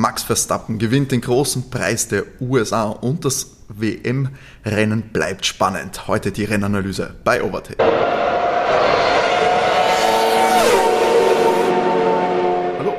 Max 0.00 0.22
Verstappen 0.22 0.78
gewinnt 0.78 1.12
den 1.12 1.20
großen 1.20 1.68
Preis 1.68 2.08
der 2.08 2.24
USA 2.40 2.84
und 2.84 3.26
das 3.26 3.58
WM-Rennen 3.68 5.10
bleibt 5.12 5.44
spannend. 5.44 6.08
Heute 6.08 6.32
die 6.32 6.44
Rennanalyse 6.44 7.16
bei 7.22 7.42
Overtake. 7.42 7.84
Hallo 12.78 12.94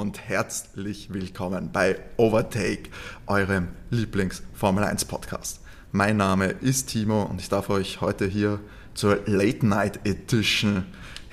und 0.00 0.20
herzlich 0.28 1.10
willkommen 1.14 1.70
bei 1.72 1.96
Overtake, 2.18 2.90
eurem 3.26 3.68
Lieblings-Formel 3.88 4.84
1 4.84 5.06
Podcast. 5.06 5.60
Mein 5.90 6.18
Name 6.18 6.48
ist 6.48 6.90
Timo 6.90 7.22
und 7.22 7.40
ich 7.40 7.48
darf 7.48 7.70
euch 7.70 8.02
heute 8.02 8.26
hier 8.26 8.60
zur 8.92 9.20
Late 9.24 9.66
Night 9.66 10.06
Edition 10.06 10.84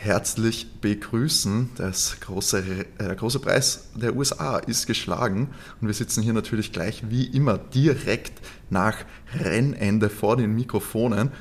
herzlich 0.02 0.79
begrüßen. 0.79 1.71
Das 1.75 2.21
große, 2.21 2.63
äh, 2.97 3.15
große 3.15 3.39
Preis 3.39 3.89
der 3.95 4.15
USA 4.15 4.57
ist 4.57 4.88
geschlagen 4.88 5.50
und 5.82 5.88
wir 5.88 5.93
sitzen 5.93 6.23
hier 6.23 6.32
natürlich 6.33 6.71
gleich 6.71 7.04
wie 7.10 7.25
immer 7.25 7.57
direkt 7.57 8.39
nach 8.69 8.96
Rennende 9.38 10.10
vor 10.10 10.38
den 10.38 10.55
Mikrofonen, 10.55 11.32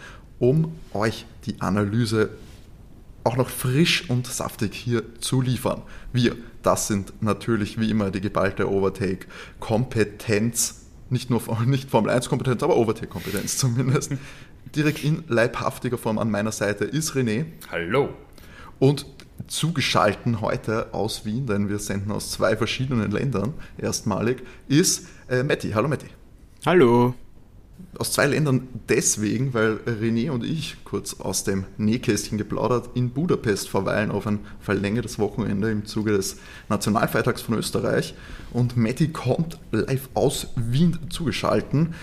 um 0.41 0.73
euch 0.92 1.24
die 1.47 1.60
Analyse 1.60 2.30
auch 3.23 3.36
noch 3.36 3.48
frisch 3.48 4.10
und 4.10 4.27
saftig 4.27 4.75
hier 4.75 5.05
zu 5.20 5.41
liefern. 5.41 5.83
Wir, 6.12 6.34
das 6.62 6.88
sind 6.88 7.22
natürlich 7.22 7.78
wie 7.78 7.91
immer 7.91 8.11
die 8.11 8.20
geballte 8.20 8.69
Overtake-Kompetenz, 8.70 10.86
nicht 11.11 11.30
nur 11.30 11.41
nicht 11.66 11.91
Formel 11.91 12.11
1-Kompetenz, 12.11 12.61
aber 12.62 12.77
Overtake-Kompetenz 12.77 13.56
zumindest. 13.56 14.12
Direkt 14.75 15.05
in 15.05 15.25
leibhaftiger 15.28 15.97
Form 15.97 16.19
an 16.19 16.30
meiner 16.30 16.52
Seite 16.52 16.84
ist 16.84 17.12
René. 17.12 17.47
Hallo. 17.70 18.11
Und 18.78 19.06
zugeschalten 19.48 20.41
heute 20.41 20.92
aus 20.92 21.24
Wien, 21.24 21.46
denn 21.46 21.69
wir 21.69 21.78
senden 21.78 22.12
aus 22.12 22.30
zwei 22.30 22.56
verschiedenen 22.56 23.10
Ländern 23.10 23.55
erstmalig, 23.77 24.42
ist 24.69 25.06
äh, 25.28 25.42
Matti. 25.42 25.70
Hallo 25.70 25.88
Matti. 25.88 26.06
Hallo. 26.66 27.14
Aus 27.97 28.12
zwei 28.12 28.27
Ländern 28.27 28.69
deswegen, 28.88 29.55
weil 29.55 29.77
René 29.86 30.30
und 30.30 30.44
ich 30.44 30.77
kurz 30.84 31.20
aus 31.20 31.44
dem 31.44 31.64
Nähkästchen 31.77 32.36
geplaudert 32.36 32.91
in 32.94 33.11
Budapest 33.11 33.69
verweilen 33.69 34.11
auf 34.11 34.27
ein 34.27 34.41
verlängertes 34.61 35.19
Wochenende 35.19 35.70
im 35.70 35.86
Zuge 35.86 36.12
des 36.12 36.38
Nationalfeiertags 36.69 37.41
von 37.41 37.55
Österreich. 37.56 38.14
Und 38.53 38.77
Matti 38.77 39.08
kommt 39.08 39.58
live 39.70 40.08
aus 40.14 40.48
Wien 40.56 40.98
zugeschalten. 41.08 41.94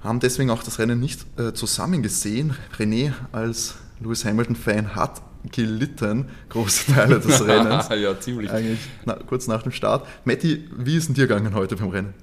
Haben 0.00 0.20
deswegen 0.20 0.50
auch 0.50 0.62
das 0.62 0.78
Rennen 0.78 1.00
nicht 1.00 1.26
äh, 1.38 1.52
zusammen 1.52 2.02
gesehen. 2.02 2.54
René 2.76 3.12
als 3.30 3.76
Lewis 4.00 4.24
Hamilton-Fan 4.24 4.94
hat 4.94 5.22
gelitten, 5.52 6.26
große 6.48 6.92
Teile 6.92 7.20
des 7.20 7.44
Rennens. 7.46 7.88
ja, 7.88 8.18
ziemlich. 8.18 8.50
Eigentlich 8.50 8.80
na, 9.04 9.14
kurz 9.14 9.46
nach 9.46 9.62
dem 9.62 9.72
Start. 9.72 10.06
Matti, 10.24 10.64
wie 10.76 10.96
ist 10.96 11.08
denn 11.08 11.14
dir 11.14 11.26
gegangen 11.26 11.54
heute 11.54 11.76
beim 11.76 11.88
Rennen? 11.88 12.14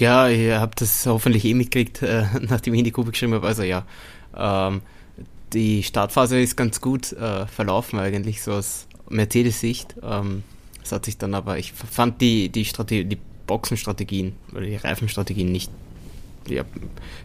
Ja, 0.00 0.28
ihr 0.28 0.60
habt 0.60 0.80
das 0.80 1.06
hoffentlich 1.06 1.44
eh 1.44 1.54
mitgekriegt, 1.54 2.02
äh, 2.02 2.24
nachdem 2.40 2.74
ich 2.74 2.78
in 2.78 2.84
die 2.84 2.92
Gruppe 2.92 3.12
geschrieben 3.12 3.34
habe. 3.34 3.46
Also 3.46 3.62
ja, 3.62 3.84
ähm, 4.36 4.82
die 5.52 5.82
Startphase 5.82 6.40
ist 6.40 6.56
ganz 6.56 6.80
gut 6.80 7.12
äh, 7.12 7.46
verlaufen 7.46 7.98
eigentlich, 7.98 8.42
so 8.42 8.52
aus 8.52 8.86
Mercedes-Sicht. 9.08 9.94
Ähm, 10.02 10.42
das 10.80 10.92
hat 10.92 11.04
sich 11.04 11.16
dann 11.16 11.34
aber, 11.34 11.58
ich 11.58 11.72
fand 11.72 12.20
die, 12.20 12.48
die, 12.48 12.64
Strategie, 12.64 13.04
die 13.04 13.18
Boxenstrategien 13.46 14.34
oder 14.52 14.62
die 14.62 14.76
Reifenstrategien 14.76 15.50
nicht 15.50 15.70
ja, 16.48 16.64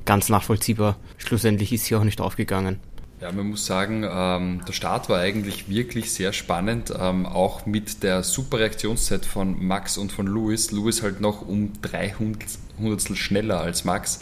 ganz 0.05 0.29
nachvollziehbar. 0.29 0.97
Schlussendlich 1.17 1.73
ist 1.73 1.85
sie 1.85 1.95
auch 1.95 2.03
nicht 2.03 2.21
aufgegangen. 2.21 2.79
Ja, 3.21 3.33
man 3.33 3.49
muss 3.49 3.65
sagen, 3.65 4.05
ähm, 4.09 4.61
der 4.65 4.71
Start 4.71 5.09
war 5.09 5.19
eigentlich 5.19 5.67
wirklich 5.67 6.13
sehr 6.13 6.31
spannend, 6.31 6.93
ähm, 6.97 7.25
auch 7.25 7.65
mit 7.65 8.01
der 8.01 8.23
super 8.23 8.59
Reaktionszeit 8.59 9.25
von 9.25 9.61
Max 9.61 9.97
und 9.97 10.13
von 10.13 10.25
Louis. 10.25 10.71
Louis 10.71 11.03
halt 11.03 11.19
noch 11.19 11.41
um 11.41 11.73
300 11.81 12.45
Hundertstel 12.79 13.17
schneller 13.17 13.59
als 13.59 13.83
Max. 13.83 14.21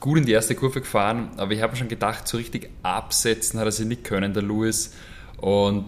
Gut 0.00 0.18
in 0.18 0.26
die 0.26 0.32
erste 0.32 0.56
Kurve 0.56 0.80
gefahren, 0.80 1.30
aber 1.36 1.52
ich 1.52 1.62
habe 1.62 1.76
schon 1.76 1.86
gedacht, 1.86 2.26
so 2.26 2.36
richtig 2.36 2.70
absetzen 2.82 3.60
hat 3.60 3.66
er 3.66 3.72
sich 3.72 3.86
nicht 3.86 4.02
können, 4.02 4.34
der 4.34 4.42
Louis. 4.42 4.92
Und 5.36 5.86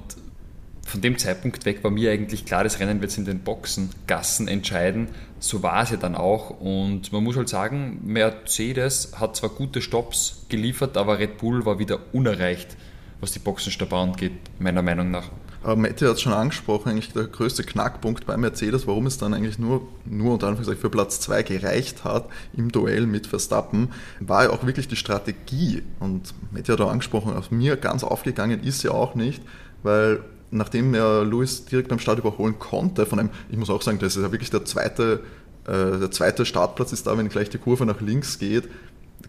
von 0.86 1.00
dem 1.00 1.18
Zeitpunkt 1.18 1.64
weg 1.64 1.82
war 1.82 1.90
mir 1.90 2.12
eigentlich 2.12 2.44
klar, 2.44 2.62
das 2.62 2.78
Rennen 2.78 3.00
wird 3.00 3.10
es 3.10 3.18
in 3.18 3.24
den 3.24 3.40
Boxen, 3.40 3.90
Gassen 4.06 4.46
entscheiden. 4.46 5.08
So 5.46 5.62
war 5.62 5.84
es 5.84 5.90
ja 5.90 5.96
dann 5.96 6.16
auch. 6.16 6.50
Und 6.50 7.12
man 7.12 7.22
muss 7.22 7.36
halt 7.36 7.48
sagen, 7.48 8.00
Mercedes 8.04 9.12
hat 9.20 9.36
zwar 9.36 9.50
gute 9.50 9.80
Stops 9.80 10.44
geliefert, 10.48 10.96
aber 10.96 11.20
Red 11.20 11.38
Bull 11.38 11.64
war 11.64 11.78
wieder 11.78 12.00
unerreicht, 12.12 12.76
was 13.20 13.30
die 13.30 13.38
Boxenstopper 13.38 13.96
angeht, 13.96 14.32
meiner 14.58 14.82
Meinung 14.82 15.12
nach. 15.12 15.30
Aber 15.62 15.76
Matti 15.76 16.04
hat 16.04 16.14
es 16.14 16.20
schon 16.20 16.32
angesprochen, 16.32 16.90
eigentlich 16.90 17.12
der 17.12 17.24
größte 17.24 17.62
Knackpunkt 17.62 18.26
bei 18.26 18.36
Mercedes, 18.36 18.88
warum 18.88 19.06
es 19.06 19.18
dann 19.18 19.34
eigentlich 19.34 19.58
nur, 19.58 19.86
nur 20.04 20.32
unter 20.32 20.48
Anführungszeichen 20.48 20.80
für 20.80 20.90
Platz 20.90 21.20
2 21.20 21.44
gereicht 21.44 22.02
hat 22.04 22.28
im 22.56 22.72
Duell 22.72 23.06
mit 23.06 23.28
Verstappen, 23.28 23.90
war 24.18 24.44
ja 24.44 24.50
auch 24.50 24.66
wirklich 24.66 24.88
die 24.88 24.96
Strategie. 24.96 25.82
Und 26.00 26.34
Matti 26.50 26.72
hat 26.72 26.80
auch 26.80 26.90
angesprochen, 26.90 27.34
aus 27.34 27.52
mir 27.52 27.76
ganz 27.76 28.02
aufgegangen 28.02 28.64
ist 28.64 28.82
ja 28.82 28.90
auch 28.90 29.14
nicht, 29.14 29.42
weil 29.84 30.24
nachdem 30.50 30.94
er 30.94 31.24
Lewis 31.24 31.64
direkt 31.64 31.88
beim 31.88 31.98
Start 31.98 32.18
überholen 32.18 32.58
konnte, 32.58 33.06
von 33.06 33.18
einem, 33.18 33.30
ich 33.50 33.56
muss 33.56 33.70
auch 33.70 33.82
sagen, 33.82 33.98
das 33.98 34.16
ist 34.16 34.22
ja 34.22 34.32
wirklich 34.32 34.50
der 34.50 34.64
zweite, 34.64 35.20
äh, 35.64 35.98
der 35.98 36.10
zweite 36.10 36.46
Startplatz 36.46 36.92
ist 36.92 37.06
da, 37.06 37.16
wenn 37.18 37.28
gleich 37.28 37.50
die 37.50 37.58
Kurve 37.58 37.86
nach 37.86 38.00
links 38.00 38.38
geht, 38.38 38.68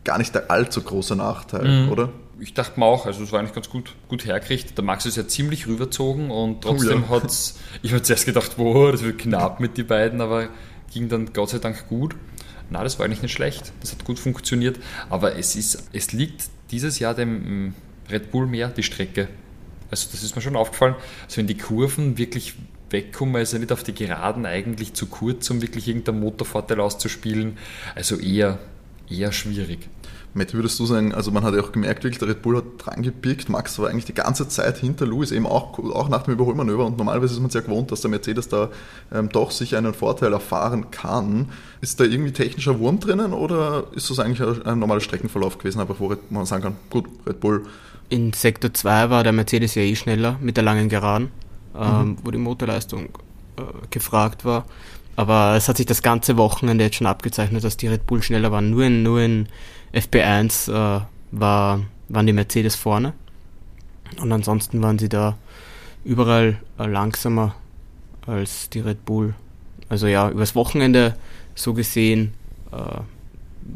gar 0.03 0.17
nicht 0.17 0.33
der 0.35 0.51
allzu 0.51 0.81
große 0.81 1.16
Nachteil, 1.16 1.85
mhm. 1.85 1.91
oder? 1.91 2.09
Ich 2.39 2.53
dachte 2.53 2.79
mir 2.79 2.85
auch, 2.85 3.06
also 3.07 3.23
es 3.23 3.31
war 3.31 3.39
eigentlich 3.39 3.56
ganz 3.56 3.69
gut, 3.69 3.95
gut 4.07 4.25
hergekriegt. 4.25 4.77
Der 4.77 4.85
Max 4.85 5.07
ist 5.07 5.17
ja 5.17 5.27
ziemlich 5.27 5.66
rüberzogen 5.66 6.29
und 6.29 6.61
trotzdem 6.61 7.03
oh, 7.09 7.16
ja. 7.16 7.22
hat 7.22 7.25
es, 7.25 7.57
ich 7.81 7.91
habe 7.91 8.03
zuerst 8.03 8.25
gedacht, 8.25 8.57
boah, 8.57 8.91
das 8.91 9.03
wird 9.03 9.17
knapp 9.17 9.59
mit 9.59 9.77
den 9.77 9.88
beiden, 9.88 10.22
aber 10.22 10.50
ging 10.94 11.09
dann 11.09 11.33
Gott 11.33 11.50
sei 11.50 11.57
Dank 11.57 11.88
gut. 11.88 12.16
Na, 12.69 12.83
das 12.83 13.00
war 13.00 13.06
eigentlich 13.06 13.22
nicht 13.22 13.33
schlecht. 13.33 13.72
Das 13.79 13.94
hat 13.94 14.03
gut 14.03 14.19
funktioniert. 14.19 14.77
Aber 15.09 15.35
es 15.35 15.56
ist, 15.56 15.89
es 15.94 16.11
liegt 16.11 16.44
dieses 16.69 17.00
Jahr 17.00 17.13
dem 17.13 17.67
mm, 17.67 17.73
Red 18.09 18.31
Bull 18.31 18.45
mehr 18.45 18.69
die 18.69 18.83
Strecke. 18.83 19.29
Also 19.90 20.09
das 20.12 20.24
ist 20.24 20.36
mir 20.36 20.42
schon 20.42 20.56
aufgefallen. 20.56 20.96
Also 21.25 21.38
wenn 21.38 21.48
die 21.48 21.58
Kurven 21.58 22.18
wirklich 22.18 22.56
wegkommen, 22.90 23.36
also 23.36 23.58
nicht 23.58 23.72
auf 23.72 23.84
die 23.84 23.94
Geraden 23.94 24.46
eigentlich 24.46 24.94
zu 24.94 25.08
kurz, 25.08 25.50
um 25.50 25.62
wirklich 25.62 25.88
irgendeinen 25.88 26.20
Motorvorteil 26.20 26.80
auszuspielen. 26.80 27.58
Also 27.96 28.18
eher, 28.18 28.59
eher 29.09 29.31
schwierig. 29.31 29.90
Matt, 30.34 30.53
würdest 30.53 30.80
du 30.80 30.86
sagen, 30.86 31.16
also 31.16 31.31
man 31.31 31.44
hat 31.44 31.56
ja 31.56 31.62
auch 31.62 31.72
gemerkt, 31.72 32.03
wirklich, 32.03 32.20
der 32.20 32.28
Red 32.28 32.44
Bull 32.44 32.58
hat 32.58 32.66
dran 32.78 33.02
gepickt, 33.02 33.50
Max 33.50 33.80
war 33.80 33.90
eigentlich 33.90 34.06
die 34.06 34.14
ganze 34.14 34.48
Zeit 34.48 34.78
hinter 34.78 35.08
Lewis, 35.08 35.31
eben 35.31 35.48
auch, 35.48 35.80
auch 35.80 36.09
nach 36.09 36.24
dem 36.24 36.34
Überholmanöver 36.34 36.86
und 36.86 36.98
normalerweise 36.98 37.34
ist 37.34 37.40
man 37.40 37.50
sehr 37.50 37.64
gewohnt, 37.64 37.92
dass 37.92 38.02
der 38.02 38.12
Mercedes 38.12 38.48
da 38.48 38.69
ähm, 39.12 39.30
doch 39.30 39.50
sicher 39.50 39.80
einen 39.80 39.96
Vorteil 39.96 40.34
erfahren 40.34 40.92
kann. 40.92 41.50
Ist 41.81 42.00
da 42.00 42.04
irgendwie 42.04 42.34
technischer 42.34 42.78
Wurm 42.78 43.00
drinnen 43.00 43.34
oder 43.34 43.86
ist 43.94 44.12
das 44.12 44.19
eigentlich 44.19 44.48
ein, 44.48 44.64
ein 44.64 44.80
normaler 44.80 45.02
Streckenverlauf 45.02 45.58
gewesen, 45.58 45.80
einfach 45.80 46.00
wo 46.00 46.16
man 46.30 46.46
sagen 46.46 46.64
kann, 46.64 46.75
gut, 46.92 47.06
Red 47.25 47.40
Bull 47.40 47.66
in 48.09 48.34
Sektor 48.34 48.73
2 48.73 49.09
war 49.09 49.23
der 49.23 49.34
Mercedes 49.34 49.75
ja 49.75 49.81
eh 49.81 49.95
schneller 49.95 50.38
mit 50.41 50.57
der 50.57 50.63
langen 50.63 50.90
Geraden, 50.90 51.31
ähm, 51.75 52.09
mhm. 52.09 52.18
wo 52.23 52.31
die 52.31 52.38
Motorleistung 52.38 53.09
äh, 53.57 53.62
gefragt 53.90 54.45
war. 54.45 54.66
Aber 55.16 55.56
es 55.56 55.68
hat 55.68 55.78
sich 55.78 55.85
das 55.85 56.01
ganze 56.01 56.38
Wochenende 56.38 56.84
jetzt 56.84 56.97
schon 56.97 57.07
abgezeichnet, 57.07 57.63
dass 57.63 57.75
die 57.75 57.88
Red 57.88 58.06
Bull 58.06 58.22
schneller 58.22 58.51
waren. 58.51 58.69
Nur 58.69 58.84
in, 58.84 59.03
nur 59.03 59.19
in 59.19 59.47
FP1 59.94 60.72
äh, 60.72 61.01
war, 61.31 61.81
waren 62.09 62.28
die 62.28 62.34
Mercedes 62.34 62.75
vorne. 62.75 63.13
Und 64.22 64.31
ansonsten 64.31 64.81
waren 64.81 65.00
sie 65.00 65.09
da 65.09 65.38
überall 66.06 66.59
äh, 66.78 66.85
langsamer 66.85 67.56
als 68.25 68.69
die 68.69 68.79
Red 68.79 69.06
Bull. 69.06 69.34
Also 69.89 70.07
ja, 70.07 70.29
übers 70.29 70.56
Wochenende 70.56 71.16
so 71.56 71.74
gesehen 71.74 72.34
äh, 72.72 73.00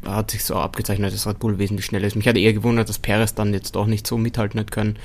hat 0.05 0.31
sich 0.31 0.43
so 0.43 0.55
abgezeichnet, 0.55 1.13
dass 1.13 1.27
Red 1.27 1.39
Bull 1.39 1.59
wesentlich 1.59 1.85
schneller 1.85 2.07
ist. 2.07 2.15
Mich 2.15 2.27
hat 2.27 2.37
eher 2.37 2.53
gewundert, 2.53 2.89
dass 2.89 2.99
Perez 2.99 3.33
dann 3.33 3.53
jetzt 3.53 3.75
doch 3.75 3.87
nicht 3.87 4.07
so 4.07 4.17
mithalten 4.17 4.59
hat 4.59 4.71
können. 4.71 4.97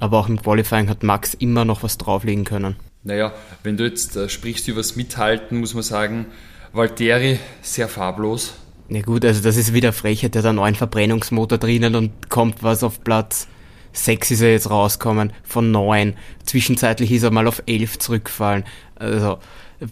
Aber 0.00 0.18
auch 0.18 0.28
im 0.28 0.40
Qualifying 0.40 0.88
hat 0.88 1.02
Max 1.02 1.34
immer 1.34 1.64
noch 1.64 1.82
was 1.82 1.98
drauflegen 1.98 2.44
können. 2.44 2.76
Naja, 3.04 3.32
wenn 3.62 3.76
du 3.76 3.84
jetzt 3.84 4.16
äh, 4.16 4.28
sprichst 4.28 4.68
über 4.68 4.80
das 4.80 4.96
Mithalten, 4.96 5.58
muss 5.58 5.74
man 5.74 5.82
sagen, 5.82 6.26
Valtteri 6.72 7.38
sehr 7.60 7.88
farblos. 7.88 8.54
Na 8.88 8.98
ja 8.98 9.04
gut, 9.04 9.24
also 9.24 9.42
das 9.42 9.56
ist 9.56 9.72
wieder 9.72 9.92
Frechheit, 9.92 10.34
der 10.34 10.42
hat 10.42 10.48
einen 10.48 10.56
neuen 10.56 10.74
Verbrennungsmotor 10.74 11.58
drinnen 11.58 11.94
und 11.94 12.30
kommt 12.30 12.62
was 12.62 12.82
auf 12.82 13.02
Platz 13.04 13.48
6 13.92 14.30
ist 14.30 14.40
er 14.40 14.52
jetzt 14.52 14.70
rausgekommen 14.70 15.32
von 15.42 15.70
9. 15.70 16.14
Zwischenzeitlich 16.44 17.12
ist 17.12 17.22
er 17.22 17.30
mal 17.30 17.46
auf 17.46 17.62
11 17.66 17.98
zurückgefallen. 17.98 18.64
Also 18.94 19.38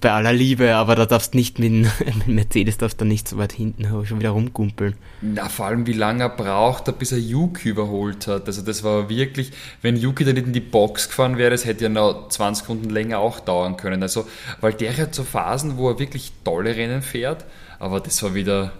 bei 0.00 0.12
aller 0.12 0.32
Liebe, 0.32 0.74
aber 0.74 0.94
da 0.94 1.06
darfst 1.06 1.34
nicht 1.34 1.58
mit, 1.58 1.72
mit 2.16 2.28
Mercedes 2.28 2.78
darfst 2.78 3.00
du 3.00 3.04
nicht 3.04 3.28
so 3.28 3.38
weit 3.38 3.52
hinten 3.52 3.84
schon 4.06 4.20
wieder 4.20 4.30
rumgumpeln. 4.30 4.94
Na, 5.20 5.48
vor 5.48 5.66
allem 5.66 5.86
wie 5.86 5.92
lange 5.92 6.24
er 6.24 6.28
braucht, 6.28 6.98
bis 6.98 7.12
er 7.12 7.18
Yuki 7.18 7.70
überholt 7.70 8.26
hat. 8.26 8.46
Also 8.46 8.62
das 8.62 8.84
war 8.84 9.08
wirklich, 9.08 9.52
wenn 9.82 9.96
Yuki 9.96 10.24
da 10.24 10.32
nicht 10.32 10.46
in 10.46 10.52
die 10.52 10.60
Box 10.60 11.08
gefahren 11.08 11.38
wäre, 11.38 11.50
das 11.50 11.64
hätte 11.64 11.84
ja 11.84 11.90
noch 11.90 12.28
20 12.28 12.62
Sekunden 12.62 12.90
länger 12.90 13.18
auch 13.18 13.40
dauern 13.40 13.76
können. 13.76 14.02
Also, 14.02 14.26
weil 14.60 14.74
der 14.74 14.96
hat 14.96 15.14
so 15.14 15.24
Phasen, 15.24 15.76
wo 15.76 15.88
er 15.88 15.98
wirklich 15.98 16.32
tolle 16.44 16.76
Rennen 16.76 17.02
fährt, 17.02 17.44
aber 17.78 18.00
das 18.00 18.22
war 18.22 18.34
wieder 18.34 18.72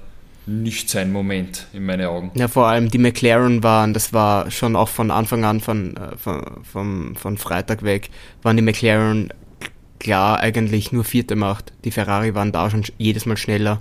nicht 0.46 0.90
sein 0.90 1.12
Moment 1.12 1.66
in 1.72 1.84
meinen 1.84 2.06
Augen. 2.06 2.30
Ja, 2.34 2.48
vor 2.48 2.66
allem 2.66 2.90
die 2.90 2.98
McLaren 2.98 3.62
waren, 3.62 3.94
das 3.94 4.12
war 4.12 4.50
schon 4.50 4.74
auch 4.74 4.88
von 4.88 5.10
Anfang 5.10 5.44
an 5.44 5.60
von, 5.60 5.96
äh, 5.96 6.16
von, 6.16 6.64
von, 6.64 7.16
von 7.16 7.38
Freitag 7.38 7.82
weg, 7.82 8.10
waren 8.42 8.56
die 8.56 8.62
McLaren 8.62 9.32
klar 10.00 10.40
eigentlich 10.40 10.90
nur 10.90 11.04
Vierte 11.04 11.36
macht. 11.36 11.72
Die 11.84 11.92
Ferrari 11.92 12.34
waren 12.34 12.50
da 12.50 12.68
schon 12.70 12.84
jedes 12.98 13.26
Mal 13.26 13.36
schneller. 13.36 13.80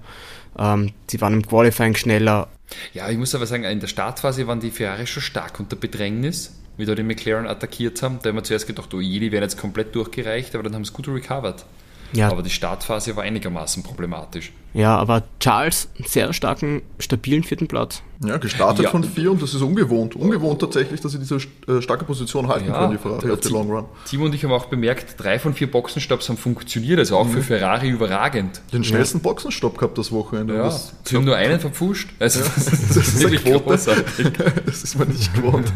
Ähm, 0.57 0.91
sie 1.09 1.19
waren 1.21 1.33
im 1.33 1.45
Qualifying 1.45 1.95
schneller. 1.95 2.47
Ja, 2.93 3.09
ich 3.09 3.17
muss 3.17 3.33
aber 3.33 3.47
sagen, 3.47 3.63
in 3.63 3.79
der 3.79 3.87
Startphase 3.87 4.45
waren 4.45 4.59
die 4.59 4.69
Ferrari 4.69 5.07
schon 5.07 5.23
stark 5.23 5.59
unter 5.59 5.75
Bedrängnis, 5.75 6.55
wie 6.77 6.85
da 6.85 6.93
die 6.93 7.03
McLaren 7.03 7.47
attackiert 7.47 8.01
haben. 8.03 8.19
Da 8.21 8.29
haben 8.29 8.35
wir 8.35 8.43
zuerst 8.43 8.67
gedacht, 8.67 8.93
oh 8.93 8.99
je, 8.99 9.19
die 9.19 9.31
werden 9.31 9.43
jetzt 9.43 9.57
komplett 9.57 9.95
durchgereicht, 9.95 10.53
aber 10.53 10.63
dann 10.65 10.75
haben 10.75 10.85
sie 10.85 10.93
gut 10.93 11.07
recovered. 11.07 11.65
Ja. 12.13 12.29
Aber 12.29 12.43
die 12.43 12.49
Startphase 12.49 13.15
war 13.15 13.23
einigermaßen 13.23 13.83
problematisch. 13.83 14.51
Ja, 14.73 14.97
aber 14.97 15.23
Charles, 15.39 15.89
sehr 16.05 16.31
starken, 16.33 16.81
stabilen 16.99 17.43
vierten 17.43 17.67
Platz. 17.67 18.03
Ja, 18.21 18.35
gestartet 18.35 18.83
ja. 18.83 18.91
von 18.91 19.01
vier 19.05 19.31
und 19.31 19.41
das 19.41 19.53
ist 19.53 19.61
ungewohnt. 19.61 20.13
Ungewohnt 20.13 20.59
tatsächlich, 20.59 20.99
dass 20.99 21.13
sie 21.13 21.19
diese 21.19 21.37
äh, 21.67 21.81
starke 21.81 22.03
Position 22.03 22.49
halten 22.49 22.67
ja, 22.67 22.77
können, 22.77 22.91
die 22.91 22.97
Ferrari 22.97 23.31
auf 23.31 23.39
die 23.39 23.47
Long 23.47 23.71
Run. 23.71 23.85
Timo 24.09 24.25
und 24.25 24.35
ich 24.35 24.43
haben 24.43 24.51
auch 24.51 24.65
bemerkt, 24.65 25.15
drei 25.17 25.39
von 25.39 25.53
vier 25.53 25.71
Boxenstopps 25.71 26.27
haben 26.27 26.35
funktioniert, 26.35 26.99
also 26.99 27.15
auch 27.15 27.25
mhm. 27.25 27.31
für 27.31 27.43
Ferrari 27.43 27.87
überragend. 27.87 28.61
Den 28.73 28.83
schnellsten 28.83 29.19
ja. 29.19 29.23
Boxenstopp 29.23 29.77
gehabt 29.77 29.97
das 29.97 30.11
Wochenende. 30.11 30.55
Ja, 30.55 30.63
das, 30.63 30.93
sie 31.05 31.15
haben 31.15 31.23
nur 31.23 31.37
einen 31.37 31.61
verpfuscht. 31.61 32.09
Also 32.19 32.41
das, 32.41 32.65
das, 32.65 32.97
ist 32.97 33.19
wirklich 33.21 33.45
großartig. 33.45 34.33
das 34.65 34.83
ist 34.83 34.99
man 34.99 35.07
nicht 35.07 35.33
gewohnt. 35.33 35.71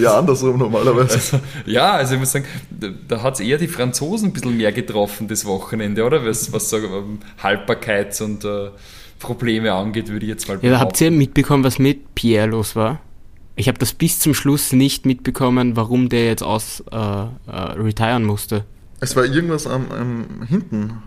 ja, 0.00 0.18
andersrum 0.20 0.56
normalerweise. 0.56 1.14
Also, 1.14 1.40
ja, 1.66 1.94
also 1.94 2.14
ich 2.14 2.20
muss 2.20 2.30
sagen, 2.30 2.44
da, 2.70 2.90
da 3.08 3.22
hat 3.22 3.34
es 3.34 3.40
eher 3.40 3.58
die 3.58 3.66
Franzosen 3.66 4.28
ein 4.28 4.32
bisschen 4.32 4.56
mehr 4.56 4.70
getroffen 4.70 5.26
das 5.26 5.44
Wochenende, 5.44 6.04
oder? 6.04 6.24
Was, 6.24 6.52
was 6.52 6.70
so 6.70 6.76
um, 6.76 7.18
Haltbarkeits- 7.90 8.22
und 8.22 8.44
uh, 8.44 8.70
Probleme 9.18 9.72
angeht, 9.72 10.08
würde 10.08 10.24
ich 10.24 10.30
jetzt 10.30 10.48
mal 10.48 10.54
behaupten. 10.54 10.72
Ja, 10.72 10.80
habt 10.80 11.00
ihr 11.00 11.10
mitbekommen, 11.10 11.64
was 11.64 11.78
mit 11.78 12.14
Pierre 12.14 12.48
los 12.48 12.74
war? 12.76 13.00
Ich 13.56 13.68
habe 13.68 13.78
das 13.78 13.92
bis 13.92 14.18
zum 14.18 14.32
Schluss 14.32 14.72
nicht 14.72 15.04
mitbekommen, 15.04 15.76
warum 15.76 16.08
der 16.08 16.26
jetzt 16.26 16.42
aus 16.42 16.82
äh, 16.90 16.96
äh, 16.96 17.28
retiren 17.46 18.24
musste. 18.24 18.64
Es 19.00 19.16
war 19.16 19.24
irgendwas 19.24 19.66
am, 19.66 19.90
am 19.92 20.46
hinten. 20.46 21.02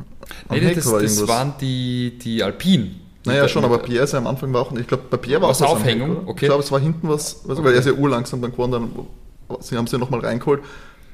Am 0.48 0.58
nee, 0.60 0.74
das, 0.74 0.92
war 0.92 1.02
das 1.02 1.28
waren 1.28 1.56
die, 1.60 2.18
die 2.20 2.44
Alpinen. 2.44 3.00
Naja, 3.26 3.48
schon, 3.48 3.64
aber 3.64 3.78
Pierre 3.80 4.04
ist 4.04 4.14
ja 4.14 4.20
am 4.20 4.28
Anfang 4.28 4.52
war 4.54 4.62
auch. 4.62 4.76
Ich 4.76 4.86
glaube, 4.86 5.04
bei 5.10 5.18
Pierre 5.18 5.42
war 5.42 5.50
was 5.50 5.62
auch 5.62 5.76
was 5.76 5.82
Aufhängung. 5.82 6.10
Heck, 6.10 6.28
okay. 6.28 6.46
Ich 6.46 6.50
glaube, 6.50 6.64
es 6.64 6.72
war 6.72 6.80
hinten 6.80 7.08
was, 7.08 7.44
okay. 7.48 7.64
weil 7.64 7.74
er 7.74 7.80
ist 7.80 7.86
ja 7.86 7.94
urlangsam 7.94 8.42
dann 8.42 8.52
geworden, 8.52 8.72
dann 8.72 9.60
sie 9.62 9.78
haben 9.78 9.88
sie 9.88 9.98
nochmal 9.98 10.20
reingeholt. 10.20 10.62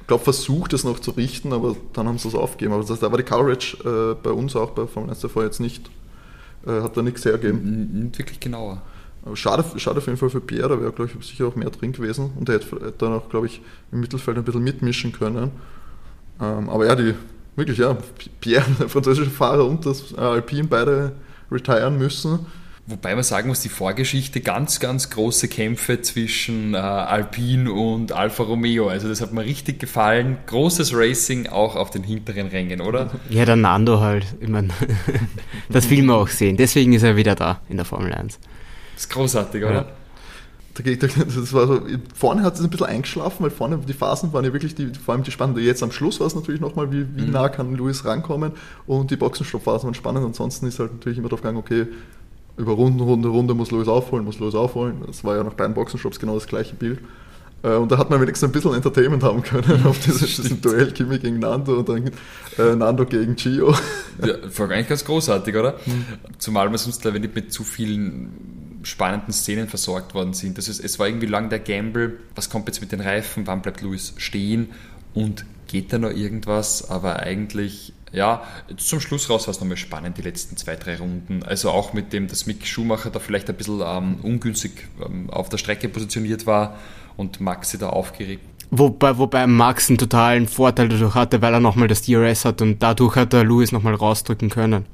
Ich 0.09 0.11
glaube, 0.11 0.23
versucht 0.23 0.73
es 0.73 0.83
noch 0.83 0.97
zu 0.97 1.11
richten, 1.11 1.53
aber 1.53 1.75
dann 1.93 2.07
haben 2.07 2.17
sie 2.17 2.27
es 2.29 2.33
aufgegeben. 2.33 2.73
Aber 2.73 2.81
das 2.81 2.89
heißt, 2.89 3.03
da 3.03 3.11
war 3.11 3.19
die 3.19 3.23
Coverage 3.23 3.77
äh, 3.85 4.15
bei 4.15 4.31
uns 4.31 4.55
auch 4.55 4.71
bei 4.71 4.87
Formel 4.87 5.11
1 5.11 5.19
TV 5.19 5.43
jetzt 5.43 5.59
nicht 5.59 5.87
äh, 6.65 6.81
hat 6.81 6.97
da 6.97 7.03
nichts 7.03 7.23
hergegeben. 7.25 8.05
Nicht 8.05 8.17
wirklich 8.17 8.39
genauer. 8.39 8.81
Aber 9.23 9.35
schade, 9.35 9.63
schade 9.77 9.99
auf 9.99 10.07
jeden 10.07 10.17
Fall 10.17 10.31
für 10.31 10.41
Pierre, 10.41 10.69
da 10.69 10.81
wäre, 10.81 10.91
glaube 10.93 11.11
ich, 11.15 11.27
sicher 11.27 11.45
auch 11.45 11.55
mehr 11.55 11.69
drin 11.69 11.91
gewesen 11.91 12.31
und 12.39 12.49
er 12.49 12.55
hätte 12.55 12.91
dann 12.97 13.13
auch, 13.13 13.29
glaube 13.29 13.45
ich, 13.45 13.61
im 13.91 13.99
Mittelfeld 13.99 14.35
ein 14.35 14.43
bisschen 14.43 14.63
mitmischen 14.63 15.11
können. 15.11 15.51
Ähm, 16.41 16.69
aber 16.71 16.87
ja, 16.87 16.95
die, 16.95 17.13
wirklich, 17.55 17.77
ja, 17.77 17.95
Pierre, 18.41 18.65
der 18.79 18.89
französische 18.89 19.29
Fahrer 19.29 19.67
und 19.67 19.85
das 19.85 20.11
äh, 20.13 20.21
Alpine 20.21 20.67
beide 20.67 21.11
retiren 21.51 21.99
müssen. 21.99 22.47
Wobei 22.89 23.13
man 23.13 23.23
sagen 23.23 23.49
muss, 23.49 23.61
die 23.61 23.69
Vorgeschichte 23.69 24.41
ganz, 24.41 24.79
ganz 24.79 25.11
große 25.11 25.47
Kämpfe 25.47 26.01
zwischen 26.01 26.73
äh, 26.73 26.77
Alpine 26.77 27.71
und 27.71 28.13
Alfa 28.13 28.41
Romeo. 28.41 28.87
Also 28.87 29.07
das 29.07 29.21
hat 29.21 29.31
mir 29.31 29.45
richtig 29.45 29.79
gefallen. 29.79 30.37
Großes 30.47 30.95
Racing 30.95 31.45
auch 31.47 31.75
auf 31.75 31.91
den 31.91 32.01
hinteren 32.01 32.47
Rängen, 32.47 32.81
oder? 32.81 33.11
Ja, 33.29 33.45
der 33.45 33.57
Nando 33.57 33.99
halt. 33.99 34.25
Ich 34.41 34.49
meine, 34.49 34.69
das 35.69 35.87
will 35.91 36.01
man 36.01 36.15
auch 36.15 36.29
sehen. 36.29 36.57
Deswegen 36.57 36.93
ist 36.93 37.03
er 37.03 37.15
wieder 37.15 37.35
da 37.35 37.61
in 37.69 37.77
der 37.77 37.85
Formel 37.85 38.11
1. 38.11 38.39
Das 38.95 39.03
ist 39.03 39.09
großartig, 39.11 39.63
oder? 39.63 39.73
Ja. 39.73 39.85
Das 40.73 41.53
war 41.53 41.67
so, 41.67 41.81
vorne 42.15 42.41
hat 42.41 42.55
es 42.55 42.61
ein 42.61 42.69
bisschen 42.69 42.87
eingeschlafen, 42.87 43.43
weil 43.43 43.49
vorne 43.49 43.79
die 43.85 43.93
Phasen 43.93 44.31
waren 44.31 44.45
ja 44.45 44.53
wirklich 44.53 44.75
die, 44.75 44.93
vor 44.93 45.13
allem 45.13 45.23
die 45.23 45.31
spannende. 45.31 45.59
Jetzt 45.59 45.83
am 45.83 45.91
Schluss 45.91 46.21
war 46.21 46.27
es 46.27 46.35
natürlich 46.35 46.61
nochmal, 46.61 46.89
wie, 46.91 47.05
wie 47.17 47.23
mhm. 47.23 47.31
nah 47.31 47.49
kann 47.49 47.75
Lewis 47.75 48.05
rankommen 48.05 48.53
und 48.87 49.11
die 49.11 49.17
Boxenstoppphasen 49.17 49.87
waren 49.87 49.93
spannend. 49.93 50.25
Ansonsten 50.25 50.67
ist 50.67 50.79
halt 50.79 50.93
natürlich 50.93 51.17
immer 51.17 51.27
darauf 51.27 51.41
gegangen, 51.41 51.57
okay, 51.57 51.87
über 52.59 52.73
Runde, 52.73 53.03
Runde, 53.03 53.29
Runde 53.29 53.53
muss 53.53 53.71
Lewis 53.71 53.87
aufholen, 53.87 54.25
muss 54.25 54.39
Lewis 54.39 54.55
aufholen. 54.55 55.01
Das 55.07 55.23
war 55.23 55.35
ja 55.35 55.43
nach 55.43 55.53
beiden 55.53 55.73
Boxenshops 55.73 56.19
genau 56.19 56.35
das 56.35 56.47
gleiche 56.47 56.75
Bild. 56.75 56.99
Äh, 57.63 57.75
und 57.75 57.91
da 57.91 57.97
hat 57.97 58.09
man 58.09 58.21
wenigstens 58.21 58.49
ein 58.49 58.51
bisschen 58.51 58.73
Entertainment 58.73 59.23
haben 59.23 59.41
können 59.41 59.85
auf 59.85 59.99
dieses, 59.99 60.35
diesem 60.41 60.61
Duell 60.61 60.91
Kimi 60.91 61.19
gegen 61.19 61.39
Nando 61.39 61.79
und 61.79 61.89
dann 61.89 62.11
äh, 62.57 62.75
Nando 62.75 63.05
gegen 63.05 63.35
Gio. 63.35 63.73
Ja, 64.21 64.35
war 64.57 64.69
eigentlich 64.69 64.89
ganz 64.89 65.05
großartig, 65.05 65.55
oder? 65.55 65.79
Mhm. 65.85 66.05
Zumal 66.39 66.69
wir 66.69 66.77
sonst, 66.77 67.01
glaube 67.01 67.15
ich, 67.15 67.23
nicht 67.23 67.35
mit 67.35 67.53
zu 67.53 67.63
vielen 67.63 68.79
spannenden 68.83 69.31
Szenen 69.31 69.69
versorgt 69.69 70.13
worden 70.13 70.33
sind. 70.33 70.57
Das 70.57 70.67
ist, 70.67 70.83
es 70.83 70.99
war 70.99 71.07
irgendwie 71.07 71.27
lang 71.27 71.49
der 71.49 71.59
Gamble, 71.59 72.19
was 72.35 72.49
kommt 72.49 72.67
jetzt 72.67 72.81
mit 72.81 72.91
den 72.91 72.99
Reifen, 72.99 73.47
wann 73.47 73.61
bleibt 73.61 73.81
Lewis 73.81 74.13
stehen 74.17 74.71
und 75.13 75.45
geht 75.67 75.93
da 75.93 75.99
noch 75.99 76.09
irgendwas, 76.09 76.89
aber 76.89 77.19
eigentlich 77.19 77.93
ja, 78.11 78.43
zum 78.77 78.99
Schluss 78.99 79.29
raus 79.29 79.47
war 79.47 79.51
es 79.51 79.59
nochmal 79.59 79.77
spannend, 79.77 80.17
die 80.17 80.21
letzten 80.21 80.57
zwei, 80.57 80.75
drei 80.75 80.97
Runden. 80.97 81.43
Also 81.43 81.69
auch 81.69 81.93
mit 81.93 82.11
dem, 82.13 82.27
dass 82.27 82.45
Mick 82.45 82.65
Schumacher 82.65 83.09
da 83.09 83.19
vielleicht 83.19 83.49
ein 83.49 83.55
bisschen 83.55 83.81
ähm, 83.85 84.17
ungünstig 84.23 84.87
ähm, 85.05 85.29
auf 85.29 85.49
der 85.49 85.57
Strecke 85.57 85.89
positioniert 85.89 86.45
war 86.45 86.77
und 87.17 87.39
Maxi 87.39 87.77
da 87.77 87.89
aufgeregt. 87.89 88.43
Wobei, 88.71 89.17
wobei 89.17 89.47
Max 89.47 89.89
einen 89.89 89.97
totalen 89.97 90.47
Vorteil 90.47 90.89
dadurch 90.89 91.15
hatte, 91.15 91.41
weil 91.41 91.53
er 91.53 91.59
nochmal 91.59 91.87
das 91.87 92.03
DRS 92.03 92.45
hat 92.45 92.61
und 92.61 92.81
dadurch 92.81 93.15
hat 93.15 93.33
er 93.33 93.43
Lewis 93.43 93.71
nochmal 93.71 93.95
rausdrücken 93.95 94.49
können. 94.49 94.85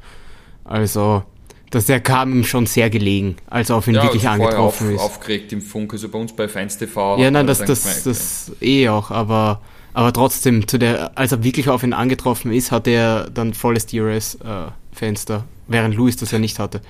Also, 0.63 1.23
dass 1.71 1.85
der 1.85 1.99
kam 1.99 2.31
ihm 2.31 2.43
schon 2.45 2.67
sehr 2.67 2.89
gelegen, 2.89 3.35
als 3.47 3.69
er 3.69 3.75
auf 3.75 3.87
ihn 3.87 3.95
ja, 3.95 4.03
wirklich 4.03 4.27
also 4.27 4.43
angetroffen 4.43 4.87
auf, 4.87 4.93
ist. 4.93 5.01
aufgeregt 5.01 5.51
im 5.51 5.61
Funk, 5.61 5.91
also 5.91 6.07
bei 6.07 6.17
uns 6.17 6.33
bei 6.33 6.47
TV. 6.47 7.19
Ja, 7.19 7.29
nein, 7.29 7.47
das, 7.47 7.59
das, 7.59 7.83
das, 7.83 8.03
das 8.03 8.51
eh 8.61 8.87
auch, 8.87 9.11
aber 9.11 9.61
aber 9.95 10.11
trotzdem, 10.11 10.67
zu 10.67 10.77
der, 10.77 11.17
als 11.17 11.31
er 11.31 11.41
wirklich 11.41 11.69
auf 11.69 11.81
ihn 11.81 11.93
angetroffen 11.93 12.51
ist, 12.51 12.69
hatte 12.69 12.89
er 12.89 13.29
dann 13.33 13.53
volles 13.53 13.85
DRS-Fenster, 13.85 15.37
äh, 15.37 15.41
während 15.69 15.95
Lewis 15.95 16.17
das 16.17 16.31
ja 16.31 16.39
nicht 16.39 16.59
hatte. 16.59 16.81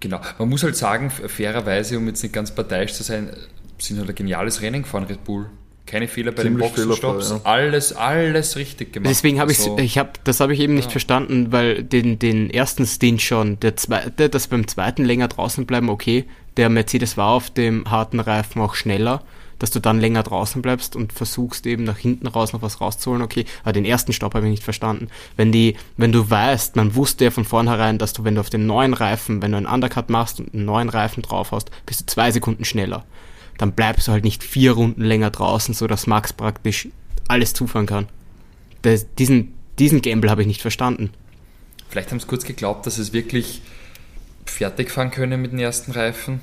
Genau. 0.00 0.20
Man 0.38 0.48
muss 0.48 0.62
halt 0.62 0.74
sagen, 0.74 1.10
fairerweise, 1.10 1.98
um 1.98 2.06
jetzt 2.06 2.22
nicht 2.22 2.32
ganz 2.32 2.54
parteiisch 2.54 2.94
zu 2.94 3.02
sein, 3.02 3.28
sind 3.76 3.98
halt 3.98 4.08
ein 4.08 4.14
geniales 4.14 4.62
Rennen 4.62 4.84
gefahren, 4.84 5.04
Red 5.04 5.22
Bull. 5.22 5.50
Keine 5.84 6.08
Fehler 6.08 6.32
bei 6.32 6.44
Ziemlich 6.44 6.72
den 6.72 6.86
Boxenstopps. 6.86 7.30
Ja. 7.30 7.40
Alles, 7.44 7.92
alles 7.92 8.56
richtig 8.56 8.94
gemacht. 8.94 9.10
Deswegen 9.10 9.38
habe 9.38 9.50
also, 9.50 9.76
ich, 9.76 9.84
ich 9.84 9.98
hab, 9.98 10.24
das 10.24 10.40
habe 10.40 10.54
ich 10.54 10.60
eben 10.60 10.72
nicht 10.74 10.86
ja. 10.86 10.92
verstanden, 10.92 11.52
weil 11.52 11.82
den, 11.82 12.18
den 12.18 12.48
ersten 12.48 12.86
Stint 12.86 13.20
schon, 13.20 13.60
der 13.60 13.76
zweite, 13.76 14.30
das 14.30 14.46
beim 14.46 14.66
zweiten 14.66 15.04
länger 15.04 15.28
draußen 15.28 15.66
bleiben, 15.66 15.90
okay, 15.90 16.24
der 16.56 16.70
Mercedes 16.70 17.18
war 17.18 17.32
auf 17.32 17.50
dem 17.50 17.90
harten 17.90 18.18
Reifen 18.18 18.62
auch 18.62 18.74
schneller 18.74 19.22
dass 19.60 19.70
du 19.70 19.78
dann 19.78 20.00
länger 20.00 20.24
draußen 20.24 20.60
bleibst 20.60 20.96
und 20.96 21.12
versuchst 21.12 21.66
eben 21.66 21.84
nach 21.84 21.98
hinten 21.98 22.26
raus 22.26 22.52
noch 22.52 22.62
was 22.62 22.80
rauszuholen. 22.80 23.22
Okay, 23.22 23.44
aber 23.62 23.72
den 23.72 23.84
ersten 23.84 24.12
Stopp 24.12 24.34
habe 24.34 24.46
ich 24.46 24.50
nicht 24.50 24.64
verstanden. 24.64 25.08
Wenn 25.36 25.52
die, 25.52 25.76
wenn 25.96 26.10
du 26.10 26.28
weißt, 26.28 26.74
man 26.74 26.96
wusste 26.96 27.24
ja 27.24 27.30
von 27.30 27.44
vornherein, 27.44 27.98
dass 27.98 28.12
du, 28.12 28.24
wenn 28.24 28.34
du 28.34 28.40
auf 28.40 28.50
den 28.50 28.66
neuen 28.66 28.94
Reifen, 28.94 29.42
wenn 29.42 29.52
du 29.52 29.58
einen 29.58 29.66
Undercut 29.66 30.10
machst 30.10 30.40
und 30.40 30.52
einen 30.52 30.64
neuen 30.64 30.88
Reifen 30.88 31.22
drauf 31.22 31.52
hast, 31.52 31.70
bist 31.86 32.00
du 32.00 32.06
zwei 32.06 32.32
Sekunden 32.32 32.64
schneller. 32.64 33.04
Dann 33.58 33.72
bleibst 33.72 34.08
du 34.08 34.12
halt 34.12 34.24
nicht 34.24 34.42
vier 34.42 34.72
Runden 34.72 35.04
länger 35.04 35.30
draußen, 35.30 35.74
so 35.74 35.86
dass 35.86 36.06
Max 36.06 36.32
praktisch 36.32 36.88
alles 37.28 37.52
zufahren 37.52 37.86
kann. 37.86 38.08
Das, 38.82 39.06
diesen, 39.14 39.52
diesen 39.78 40.00
Gamble 40.00 40.30
habe 40.30 40.40
ich 40.40 40.48
nicht 40.48 40.62
verstanden. 40.62 41.10
Vielleicht 41.90 42.10
haben 42.10 42.20
sie 42.20 42.26
kurz 42.26 42.44
geglaubt, 42.44 42.86
dass 42.86 42.96
es 42.96 43.12
wirklich 43.12 43.60
fertig 44.46 44.90
fahren 44.90 45.10
können 45.10 45.42
mit 45.42 45.52
den 45.52 45.58
ersten 45.58 45.92
Reifen. 45.92 46.40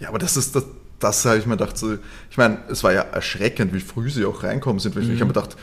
Ja, 0.00 0.08
aber 0.08 0.18
das 0.18 0.36
ist 0.36 0.56
das, 0.56 0.64
das 0.98 1.24
habe 1.24 1.38
ich 1.38 1.46
mir 1.46 1.56
gedacht, 1.56 1.78
so, 1.78 1.94
ich 2.30 2.36
meine, 2.36 2.58
es 2.68 2.82
war 2.82 2.92
ja 2.92 3.02
erschreckend, 3.02 3.72
wie 3.72 3.80
früh 3.80 4.10
sie 4.10 4.24
auch 4.24 4.42
reinkommen 4.42 4.80
sind. 4.80 4.96
Mhm. 4.96 5.02
Ich 5.02 5.20
habe 5.20 5.26
mir 5.26 5.32
gedacht, 5.32 5.56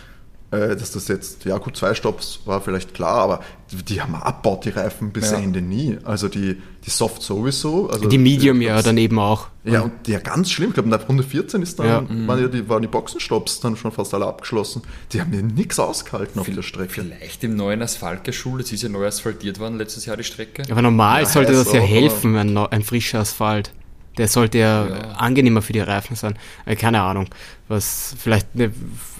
äh, 0.51 0.75
dass 0.75 0.92
das 0.92 1.08
jetzt, 1.08 1.44
ja 1.46 1.58
gut, 1.58 1.75
zwei 1.75 1.94
Stops 1.96 2.42
war 2.46 2.62
vielleicht 2.62 2.94
klar, 2.94 3.15
aber 3.15 3.44
die, 3.72 3.84
die 3.84 4.01
haben 4.01 4.15
abbaut 4.15 4.63
die 4.63 4.70
Reifen 4.70 5.12
bis 5.12 5.32
ja. 5.32 5.39
Ende 5.39 5.62
nie. 5.62 5.98
Also 6.04 6.30
die, 6.30 6.62
die 6.86 6.89
Soft 6.89 7.24
sowieso. 7.24 7.89
Also 7.89 8.08
die 8.08 8.18
Medium 8.18 8.60
die, 8.60 8.68
ja 8.68 8.82
dann 8.82 8.98
eben 8.98 9.18
auch. 9.18 9.48
Ja, 9.63 9.82
und 9.82 10.08
ja, 10.08 10.20
ganz 10.20 10.51
schlimm. 10.51 10.70
Ich 10.70 10.75
glaube, 10.75 10.89
nach 10.89 11.10
Runde 11.10 11.24
14 11.24 11.62
ist 11.63 11.80
dann, 11.80 11.88
ja. 11.88 12.01
Mhm. 12.01 12.27
waren, 12.27 12.42
ja 12.42 12.48
die, 12.48 12.70
waren 12.70 12.84
die 12.84 12.88
Boxenstops 12.88 13.60
dann 13.60 13.75
schon 13.75 13.92
fast 13.92 14.13
alle 14.13 14.27
abgeschlossen. 14.27 14.84
Die 15.12 15.20
haben 15.20 15.34
ja 15.34 15.42
nichts 15.42 15.80
ausgehalten 15.80 16.39
auf 16.39 16.48
der 16.48 16.62
Strecke. 16.62 16.89
Vielleicht 16.89 17.44
im 17.44 17.56
neuen 17.56 17.82
Asphalt 17.82 18.24
geschult, 18.24 18.63
es 18.65 18.72
ist 18.72 18.84
ja 18.84 18.89
neu 18.89 19.08
asphaltiert 19.08 19.60
worden 19.60 19.77
letztes 19.77 20.06
Jahr 20.06 20.15
die 20.15 20.24
Strecke. 20.24 20.63
Aber 20.70 20.82
normal 20.84 21.24
ja, 21.24 21.27
sollte 21.27 21.54
das 21.54 21.74
ja 21.74 21.82
helfen, 21.82 22.38
ein, 22.38 22.56
ein 22.56 22.84
frischer 22.84 23.20
Asphalt. 23.20 23.72
Der 24.17 24.27
sollte 24.27 24.60
ja, 24.60 24.88
ja, 24.88 24.95
angenehmer 25.13 25.62
für 25.62 25.74
die 25.74 25.79
Reifen 25.79 26.15
sein. 26.15 26.36
Äh, 26.65 26.75
keine 26.75 27.01
Ahnung. 27.01 27.27
Was 27.67 28.15
vielleicht, 28.17 28.55
ne, 28.55 28.72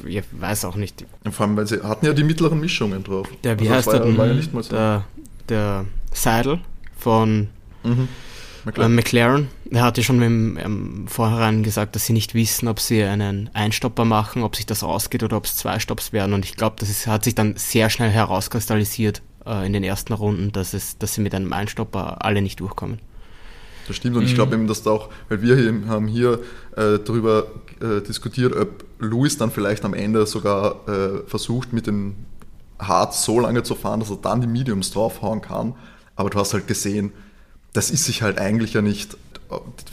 ich 0.05 0.23
weiß 0.31 0.65
auch 0.65 0.75
nicht. 0.75 1.05
Vor 1.29 1.45
allem, 1.45 1.57
weil 1.57 1.67
sie 1.67 1.81
hatten 1.81 2.05
ja 2.05 2.13
die 2.13 2.23
mittleren 2.23 2.59
Mischungen 2.59 3.03
drauf. 3.03 3.27
Der, 3.43 3.59
wie 3.59 3.69
also 3.69 3.91
heißt 3.91 4.05
der? 4.05 4.17
War 4.17 4.27
ja 4.27 4.33
nicht 4.33 4.53
mal 4.53 4.63
so. 4.63 4.75
Der, 4.75 5.05
der 5.49 5.85
Seidel 6.13 6.59
von 6.97 7.49
mhm. 7.83 8.07
McLaren. 8.65 8.91
Äh, 8.91 8.95
McLaren. 8.95 9.47
Der 9.65 9.83
hatte 9.83 10.03
schon 10.03 10.21
im, 10.21 10.57
im 10.57 11.07
Vorhinein 11.07 11.63
gesagt, 11.63 11.95
dass 11.95 12.05
sie 12.05 12.13
nicht 12.13 12.33
wissen, 12.33 12.67
ob 12.67 12.79
sie 12.79 13.03
einen 13.03 13.49
Einstopper 13.53 14.05
machen, 14.05 14.43
ob 14.43 14.55
sich 14.55 14.65
das 14.65 14.83
ausgeht 14.83 15.23
oder 15.23 15.37
ob 15.37 15.45
es 15.45 15.55
zwei 15.55 15.79
Stopps 15.79 16.13
werden. 16.13 16.33
Und 16.33 16.45
ich 16.45 16.55
glaube, 16.55 16.75
das 16.79 16.89
ist, 16.89 17.07
hat 17.07 17.23
sich 17.23 17.35
dann 17.35 17.55
sehr 17.57 17.89
schnell 17.89 18.09
herauskristallisiert 18.09 19.21
äh, 19.45 19.65
in 19.65 19.73
den 19.73 19.83
ersten 19.83 20.13
Runden, 20.13 20.51
dass, 20.51 20.73
es, 20.73 20.97
dass 20.97 21.13
sie 21.13 21.21
mit 21.21 21.33
einem 21.33 21.53
Einstopper 21.53 22.23
alle 22.25 22.41
nicht 22.41 22.59
durchkommen. 22.59 22.99
Das 23.87 23.95
stimmt 23.95 24.15
und 24.15 24.23
mhm. 24.23 24.27
ich 24.27 24.35
glaube 24.35 24.55
eben, 24.55 24.67
dass 24.67 24.83
da 24.83 24.91
auch, 24.91 25.09
weil 25.29 25.41
wir 25.41 25.55
hier 25.55 25.87
haben 25.87 26.07
hier 26.07 26.39
äh, 26.75 26.99
darüber 26.99 27.47
äh, 27.81 28.01
diskutiert, 28.01 28.55
ob 28.55 28.83
Louis 28.99 29.37
dann 29.37 29.51
vielleicht 29.51 29.85
am 29.85 29.93
Ende 29.93 30.25
sogar 30.25 30.87
äh, 30.87 31.27
versucht, 31.27 31.73
mit 31.73 31.87
den 31.87 32.15
hart 32.79 33.13
so 33.13 33.39
lange 33.39 33.63
zu 33.63 33.75
fahren, 33.75 33.99
dass 33.99 34.09
er 34.09 34.17
dann 34.17 34.41
die 34.41 34.47
Mediums 34.47 34.91
draufhauen 34.91 35.41
kann. 35.41 35.75
Aber 36.15 36.29
du 36.29 36.39
hast 36.39 36.53
halt 36.53 36.67
gesehen, 36.67 37.11
das 37.73 37.91
ist 37.91 38.05
sich 38.05 38.21
halt 38.21 38.39
eigentlich 38.39 38.73
ja 38.73 38.81
nicht, 38.81 39.17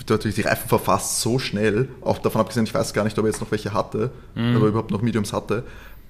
natürlich 0.09 0.37
die 0.37 0.43
Reifen 0.43 0.69
verfasst 0.69 1.21
so 1.21 1.39
schnell, 1.39 1.89
auch 2.01 2.19
davon 2.19 2.41
abgesehen, 2.41 2.65
ich 2.65 2.75
weiß 2.75 2.93
gar 2.93 3.05
nicht, 3.05 3.19
ob 3.19 3.25
er 3.25 3.31
jetzt 3.31 3.41
noch 3.41 3.51
welche 3.51 3.75
hatte, 3.75 4.11
mhm. 4.35 4.57
oder 4.57 4.67
überhaupt 4.67 4.91
noch 4.91 5.03
Mediums 5.03 5.33
hatte, 5.33 5.65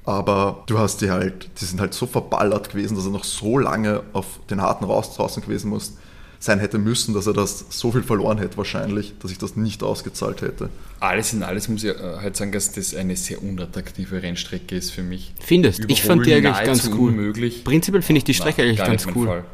aber 0.05 0.65
du 0.67 0.79
hast 0.79 1.01
die 1.01 1.11
halt, 1.11 1.49
die 1.61 1.65
sind 1.65 1.81
halt 1.81 1.95
so 1.95 2.07
verballert 2.07 2.71
gewesen, 2.71 2.97
dass 2.97 3.07
er 3.07 3.11
noch 3.11 3.25
so 3.25 3.59
lange 3.59 4.03
auf 4.13 4.41
den 4.51 4.61
harten 4.61 4.85
Raus 4.85 5.15
draußen 5.15 5.43
gewesen 5.43 5.71
muss, 5.71 5.97
sein 6.43 6.59
hätte 6.59 6.79
müssen, 6.79 7.15
dass 7.15 7.29
er 7.29 7.35
das 7.35 7.67
so 7.71 7.93
viel 7.93 8.03
verloren 8.03 8.39
hätte 8.39 8.57
wahrscheinlich, 8.57 9.15
dass 9.21 9.31
ich 9.31 9.39
das 9.39 9.55
nicht 9.55 9.85
ausgezahlt 9.85 10.43
hätte. 10.43 10.71
Alles 10.99 11.33
in 11.33 11.45
alles 11.45 11.69
muss 11.69 11.85
ich 11.85 11.91
äh, 11.91 12.17
halt 12.21 12.37
sagen, 12.37 12.51
dass 12.51 12.73
das 12.73 12.97
eine 12.97 13.15
sehr 13.15 13.41
unattraktive 13.41 14.21
Rennstrecke 14.23 14.75
ist 14.75 14.91
für 14.91 15.05
mich. 15.05 15.35
Findest? 15.41 15.85
Ich 15.87 16.03
fand 16.03 16.27
die 16.27 16.35
eigentlich 16.35 16.65
ganz 16.65 16.89
cool. 16.89 17.11
Unmöglich. 17.11 17.63
Prinzipiell 17.63 18.03
finde 18.03 18.19
ich 18.19 18.25
die 18.25 18.35
Strecke 18.35 18.63
Nein, 18.63 18.71
eigentlich 18.71 18.87
ganz 18.87 19.07
cool. 19.15 19.27
Fall 19.27 19.45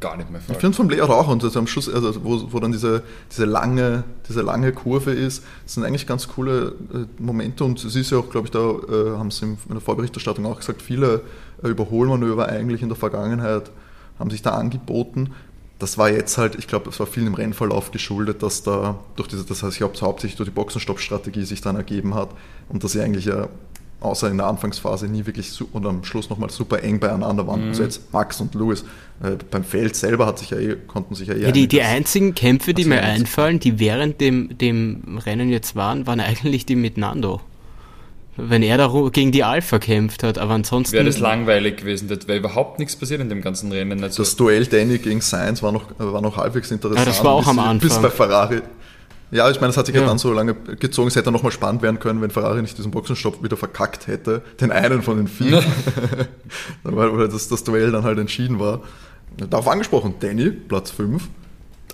gar 0.00 0.18
nicht 0.18 0.30
mehr 0.30 0.40
Fall. 0.40 0.54
Ich 0.54 0.60
finde 0.60 0.76
vom 0.76 0.90
Layout 0.90 1.08
auch 1.08 1.28
und 1.28 1.42
also 1.42 1.58
am 1.58 1.66
Schluss, 1.66 1.88
also 1.88 2.22
wo, 2.22 2.52
wo 2.52 2.60
dann 2.60 2.72
diese, 2.72 3.02
diese, 3.30 3.46
lange, 3.46 4.04
diese 4.28 4.42
lange 4.42 4.72
Kurve 4.72 5.12
ist, 5.12 5.42
sind 5.64 5.82
eigentlich 5.82 6.06
ganz 6.06 6.28
coole 6.28 6.74
äh, 6.92 7.22
Momente 7.22 7.64
und 7.64 7.82
es 7.82 7.96
ist 7.96 8.10
ja 8.10 8.18
auch, 8.18 8.28
glaube 8.28 8.48
ich, 8.48 8.50
da 8.50 8.58
äh, 8.58 9.16
haben 9.16 9.30
sie 9.30 9.46
in 9.46 9.56
der 9.70 9.80
Vorberichterstattung 9.80 10.44
auch 10.44 10.58
gesagt, 10.58 10.82
viele 10.82 11.22
äh, 11.62 11.68
Überholmanöver 11.68 12.50
eigentlich 12.50 12.82
in 12.82 12.88
der 12.88 12.98
Vergangenheit 12.98 13.70
haben 14.18 14.28
sich 14.28 14.42
da 14.42 14.50
angeboten. 14.50 15.30
Das 15.84 15.98
war 15.98 16.08
jetzt 16.08 16.38
halt, 16.38 16.54
ich 16.54 16.66
glaube, 16.66 16.88
es 16.88 16.98
war 16.98 17.06
viel 17.06 17.26
im 17.26 17.34
Rennverlauf 17.34 17.90
geschuldet, 17.90 18.42
dass 18.42 18.62
da 18.62 18.98
durch 19.16 19.28
diese, 19.28 19.44
das 19.44 19.62
heißt, 19.62 19.74
ich 19.74 19.78
glaube, 19.80 20.00
hauptsächlich 20.00 20.38
durch 20.38 20.48
die 20.48 20.54
Boxenstopp-Strategie 20.54 21.44
sich 21.44 21.60
dann 21.60 21.76
ergeben 21.76 22.14
hat 22.14 22.30
und 22.70 22.82
dass 22.82 22.92
sie 22.92 23.02
eigentlich 23.02 23.26
ja 23.26 23.50
außer 24.00 24.30
in 24.30 24.38
der 24.38 24.46
Anfangsphase 24.46 25.08
nie 25.08 25.26
wirklich 25.26 25.52
und 25.72 25.84
am 25.84 26.02
Schluss 26.02 26.30
nochmal 26.30 26.48
super 26.48 26.82
eng 26.82 27.00
beieinander 27.00 27.46
waren. 27.46 27.64
Mhm. 27.64 27.68
Also 27.68 27.82
jetzt 27.82 28.14
Max 28.14 28.40
und 28.40 28.54
Lewis. 28.54 28.86
Äh, 29.22 29.36
beim 29.50 29.62
Feld 29.62 29.94
selber 29.94 30.24
hat 30.24 30.38
sich 30.38 30.48
ja 30.48 30.58
eh, 30.58 30.74
konnten 30.86 31.14
sich 31.14 31.28
ja 31.28 31.34
eh. 31.34 31.42
Ja, 31.42 31.52
die, 31.52 31.68
die 31.68 31.82
einzigen 31.82 32.34
Kämpfe, 32.34 32.72
die 32.72 32.86
mir 32.86 33.02
einfallen, 33.02 33.60
die 33.60 33.78
während 33.78 34.22
dem, 34.22 34.56
dem 34.56 35.18
Rennen 35.18 35.50
jetzt 35.50 35.76
waren, 35.76 36.06
waren 36.06 36.20
eigentlich 36.20 36.64
die 36.64 36.76
mit 36.76 36.96
Nando. 36.96 37.42
Wenn 38.36 38.62
er 38.62 38.78
da 38.78 38.90
gegen 39.12 39.30
die 39.30 39.44
Alpha 39.44 39.78
kämpft 39.78 40.22
hat, 40.22 40.38
aber 40.38 40.54
ansonsten. 40.54 40.94
Wäre 40.94 41.04
das 41.04 41.18
langweilig 41.18 41.78
gewesen, 41.78 42.08
das 42.08 42.26
wäre 42.26 42.38
überhaupt 42.38 42.78
nichts 42.78 42.96
passiert 42.96 43.20
in 43.20 43.28
dem 43.28 43.42
ganzen 43.42 43.70
Rennen. 43.70 44.02
Also 44.02 44.22
das 44.22 44.34
Duell 44.34 44.66
Danny 44.66 44.98
gegen 44.98 45.20
Sainz 45.20 45.62
war 45.62 45.70
noch, 45.72 45.84
war 45.98 46.20
noch 46.20 46.36
halbwegs 46.36 46.70
interessant. 46.70 46.98
Ja, 46.98 47.04
das 47.04 47.22
war 47.22 47.32
auch 47.32 47.46
am 47.46 47.58
Anfang. 47.58 47.88
Bis 47.88 47.98
bei 47.98 48.10
Ferrari 48.10 48.62
ja, 49.34 49.50
ich 49.50 49.60
meine, 49.60 49.70
es 49.70 49.76
hat 49.76 49.86
sich 49.86 49.96
ja. 49.96 50.06
dann 50.06 50.18
so 50.18 50.32
lange 50.32 50.54
gezogen, 50.54 51.08
es 51.08 51.16
hätte 51.16 51.32
nochmal 51.32 51.50
spannend 51.50 51.82
werden 51.82 51.98
können, 51.98 52.22
wenn 52.22 52.30
Ferrari 52.30 52.62
nicht 52.62 52.78
diesen 52.78 52.92
Boxenstopp 52.92 53.42
wieder 53.42 53.56
verkackt 53.56 54.06
hätte, 54.06 54.42
den 54.60 54.70
einen 54.70 55.02
von 55.02 55.16
den 55.16 55.26
vier, 55.26 55.60
weil 56.84 57.26
das, 57.26 57.48
das 57.48 57.64
Duell 57.64 57.90
dann 57.90 58.04
halt 58.04 58.18
entschieden 58.20 58.60
war. 58.60 58.82
Darauf 59.36 59.66
angesprochen, 59.66 60.14
Danny, 60.20 60.50
Platz 60.50 60.92
5, 60.92 61.28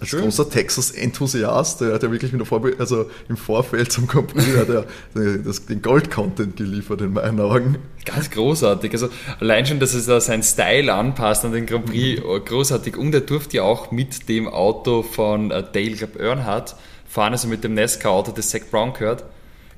als 0.01 0.09
Schön. 0.09 0.23
großer 0.23 0.49
Texas-Enthusiast, 0.49 1.83
der 1.83 1.93
hat 1.95 2.03
ja 2.03 2.11
wirklich 2.11 2.33
mit 2.33 2.41
der 2.41 2.47
Vorbe 2.47 2.75
also 2.79 3.11
im 3.29 3.37
Vorfeld 3.37 3.93
zum 3.93 4.07
Grand 4.07 4.29
Prix 4.29 4.57
hat 4.57 4.69
er 4.71 4.87
den 5.15 5.83
Gold-Content 5.83 6.57
geliefert 6.57 7.03
in 7.03 7.13
meinen 7.13 7.39
Augen. 7.41 7.77
Ganz 8.07 8.31
großartig. 8.31 8.93
Also 8.93 9.11
allein 9.41 9.67
schon, 9.67 9.79
dass 9.79 9.95
er 9.95 10.21
seinen 10.21 10.43
Style 10.43 10.93
anpasst 10.93 11.45
an 11.45 11.53
den 11.53 11.67
Grand 11.67 11.87
Prix, 11.87 12.23
mhm. 12.23 12.45
großartig. 12.45 12.97
Und 12.97 13.15
er 13.15 13.21
durfte 13.21 13.59
ja 13.59 13.63
auch 13.63 13.91
mit 13.91 14.29
dem 14.29 14.49
Auto 14.49 15.03
von 15.03 15.51
äh, 15.51 15.63
Dale 15.71 16.09
Earnhardt 16.19 16.77
fahren, 17.07 17.33
also 17.33 17.49
mit 17.49 17.63
dem 17.63 17.75
NASCAR-Auto, 17.75 18.33
das 18.33 18.49
Zach 18.49 18.63
Brown 18.71 18.95
gehört. 18.95 19.25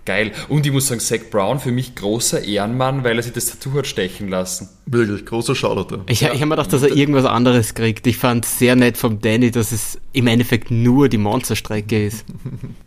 Geil. 0.05 0.33
Und 0.49 0.67
ich 0.67 0.73
muss 0.73 0.89
sagen, 0.89 1.01
Zach 1.01 1.21
Brown 1.31 1.61
für 1.61 1.71
mich 1.71 1.95
großer 1.95 2.43
Ehrenmann, 2.43 3.05
weil 3.05 3.17
er 3.17 3.23
sich 3.23 3.33
das 3.33 3.47
Tattoo 3.47 3.79
hat 3.79 3.87
stechen 3.87 4.29
lassen. 4.29 4.69
Wirklich, 4.87 5.25
großer 5.25 5.55
Shoutout. 5.55 6.01
Ich, 6.09 6.23
ja. 6.23 6.29
ich 6.33 6.41
habe 6.41 6.47
mir 6.47 6.57
gedacht, 6.57 6.73
dass 6.73 6.83
er 6.83 6.95
irgendwas 6.95 7.25
anderes 7.25 7.75
kriegt. 7.75 8.07
Ich 8.07 8.19
fand 8.19 8.45
sehr 8.45 8.75
nett 8.75 8.97
vom 8.97 9.21
Danny, 9.21 9.53
dass 9.53 9.71
es 9.71 10.01
im 10.13 10.27
Endeffekt 10.27 10.71
nur 10.71 11.09
die 11.09 11.19
Monsterstrecke 11.19 12.07
ist. 12.07 12.25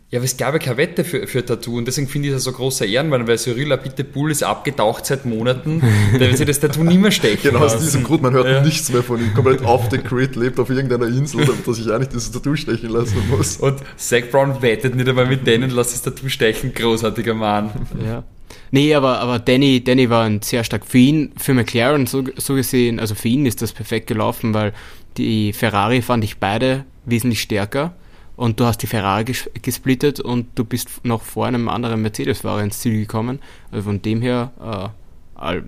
Ja, 0.08 0.20
aber 0.20 0.24
es 0.24 0.36
gab 0.36 0.52
ja 0.54 0.60
keine 0.60 0.76
Wette 0.76 1.02
für, 1.02 1.26
für 1.26 1.44
Tattoo 1.44 1.76
und 1.78 1.88
deswegen 1.88 2.06
finde 2.06 2.28
ich 2.28 2.34
das 2.34 2.44
so 2.44 2.52
großer 2.52 2.86
Ehrenmann, 2.86 3.26
weil 3.26 3.38
Cyril 3.38 3.72
Abiteboul 3.72 4.30
ist 4.30 4.44
abgetaucht 4.44 5.04
seit 5.04 5.26
Monaten, 5.26 5.82
der 6.12 6.28
will 6.28 6.36
sich 6.36 6.46
das 6.46 6.60
Tattoo 6.60 6.84
nicht 6.84 7.00
mehr 7.00 7.10
stechen 7.10 7.50
Genau, 7.50 7.64
aus 7.64 7.76
diesem 7.76 8.04
Grund, 8.04 8.22
man 8.22 8.32
hört 8.32 8.46
ja. 8.46 8.62
nichts 8.62 8.92
mehr 8.92 9.02
von 9.02 9.18
ihm, 9.18 9.34
komplett 9.34 9.62
off 9.62 9.88
the 9.90 9.98
grid, 9.98 10.36
lebt 10.36 10.60
auf 10.60 10.70
irgendeiner 10.70 11.08
Insel, 11.08 11.44
dass 11.44 11.78
ich 11.80 11.90
eigentlich 11.90 12.10
dieses 12.10 12.30
Tattoo 12.30 12.54
stechen 12.54 12.90
lassen 12.90 13.16
muss. 13.28 13.56
Und 13.56 13.80
Zach 13.96 14.22
Brown 14.30 14.62
wettet 14.62 14.94
nicht 14.94 15.08
einmal 15.08 15.26
mit 15.26 15.44
denen, 15.44 15.70
lass 15.70 15.90
das 15.90 16.02
Tattoo 16.02 16.28
stechen, 16.28 16.72
großartiger 17.06 17.34
Mann. 17.34 17.70
Ja. 18.04 18.24
Nee, 18.70 18.94
aber, 18.94 19.20
aber 19.20 19.38
Danny, 19.38 19.82
Danny 19.82 20.10
war 20.10 20.24
ein 20.24 20.42
sehr 20.42 20.64
stark 20.64 20.86
für 20.86 20.98
ihn, 20.98 21.32
für 21.36 21.54
McLaren 21.54 22.06
so, 22.06 22.24
so 22.36 22.54
gesehen, 22.54 23.00
also 23.00 23.14
für 23.14 23.28
ihn 23.28 23.46
ist 23.46 23.62
das 23.62 23.72
perfekt 23.72 24.06
gelaufen, 24.06 24.54
weil 24.54 24.72
die 25.16 25.52
Ferrari 25.52 26.02
fand 26.02 26.24
ich 26.24 26.38
beide 26.38 26.84
wesentlich 27.04 27.40
stärker 27.40 27.94
und 28.36 28.60
du 28.60 28.66
hast 28.66 28.78
die 28.78 28.86
Ferrari 28.86 29.24
ges 29.24 29.50
gesplittet 29.62 30.20
und 30.20 30.46
du 30.56 30.64
bist 30.64 31.04
noch 31.04 31.22
vor 31.22 31.46
einem 31.46 31.68
anderen 31.68 32.02
Mercedes-Fahrer 32.02 32.62
ins 32.62 32.80
Ziel 32.80 32.98
gekommen. 32.98 33.40
Also 33.70 33.84
von 33.84 34.02
dem 34.02 34.20
her 34.20 34.92
äh, 35.40 35.60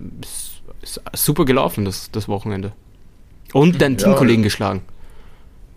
super 1.13 1.45
gelaufen, 1.45 1.85
das, 1.85 2.11
das 2.11 2.27
Wochenende. 2.27 2.73
Und 3.53 3.81
deinen 3.81 3.97
ja, 3.97 4.05
Teamkollegen 4.05 4.43
geschlagen. 4.43 4.81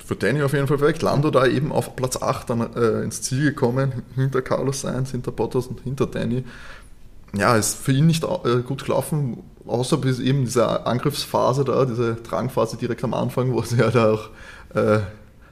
Für 0.05 0.17
Danny 0.17 0.43
auf 0.43 0.53
jeden 0.53 0.67
Fall 0.67 0.79
perfekt. 0.79 1.03
Lando 1.03 1.31
da 1.31 1.47
eben 1.47 1.71
auf 1.71 1.95
Platz 1.95 2.21
8 2.21 2.51
dann 2.51 2.75
äh, 2.75 3.03
ins 3.03 3.23
Ziel 3.23 3.45
gekommen, 3.45 4.03
hinter 4.15 4.43
Carlos 4.43 4.81
Sainz, 4.81 5.13
hinter 5.13 5.31
Bottas 5.31 5.69
und 5.69 5.81
hinter 5.81 6.07
Danny. 6.07 6.45
Ja, 7.35 7.57
ist 7.57 7.77
für 7.77 7.93
ihn 7.93 8.07
nicht 8.07 8.25
äh, 8.25 8.63
gut 8.67 8.85
gelaufen, 8.85 9.39
außer 9.67 9.97
bis 9.97 10.19
eben 10.19 10.45
diese 10.45 10.87
Angriffsphase 10.87 11.65
da, 11.65 11.85
diese 11.85 12.17
Drangphase 12.17 12.77
direkt 12.77 13.05
am 13.05 13.15
Anfang, 13.15 13.53
wo 13.53 13.63
sie 13.63 13.77
ja 13.77 13.91
da 13.91 14.13
auch 14.13 14.31
äh, 14.75 15.01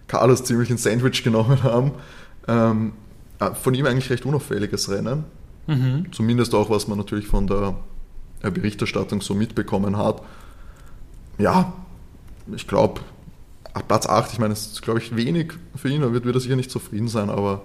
Carlos 0.09 0.45
ziemlich 0.45 0.71
ein 0.71 0.79
Sandwich 0.79 1.23
genommen 1.23 1.63
haben. 1.63 1.93
Ähm, 2.49 2.93
von 3.63 3.75
ihm 3.75 3.87
eigentlich 3.87 4.11
recht 4.11 4.27
unauffälliges 4.27 4.91
Rennen. 4.91 5.25
Mhm. 5.67 6.13
Zumindest 6.13 6.55
auch, 6.55 6.69
was 6.69 6.89
man 6.89 6.99
natürlich 6.99 7.27
von 7.27 7.47
der 7.47 7.77
Berichterstattung 8.43 9.23
so 9.23 9.35
mitbekommen 9.35 9.97
hat. 9.97 10.23
Ja, 11.39 11.73
ich 12.55 12.67
glaube, 12.67 13.01
Platz 13.87 14.07
8, 14.07 14.33
ich 14.33 14.39
meine, 14.39 14.55
das 14.55 14.67
ist, 14.67 14.83
glaube 14.83 14.99
ich, 15.01 15.15
wenig 15.17 15.53
für 15.77 15.89
ihn, 15.89 16.01
da 16.01 16.13
wird, 16.13 16.25
wird 16.25 16.37
er 16.37 16.41
sicher 16.41 16.57
nicht 16.57 16.71
zufrieden 16.71 17.09
sein, 17.09 17.31
aber 17.31 17.63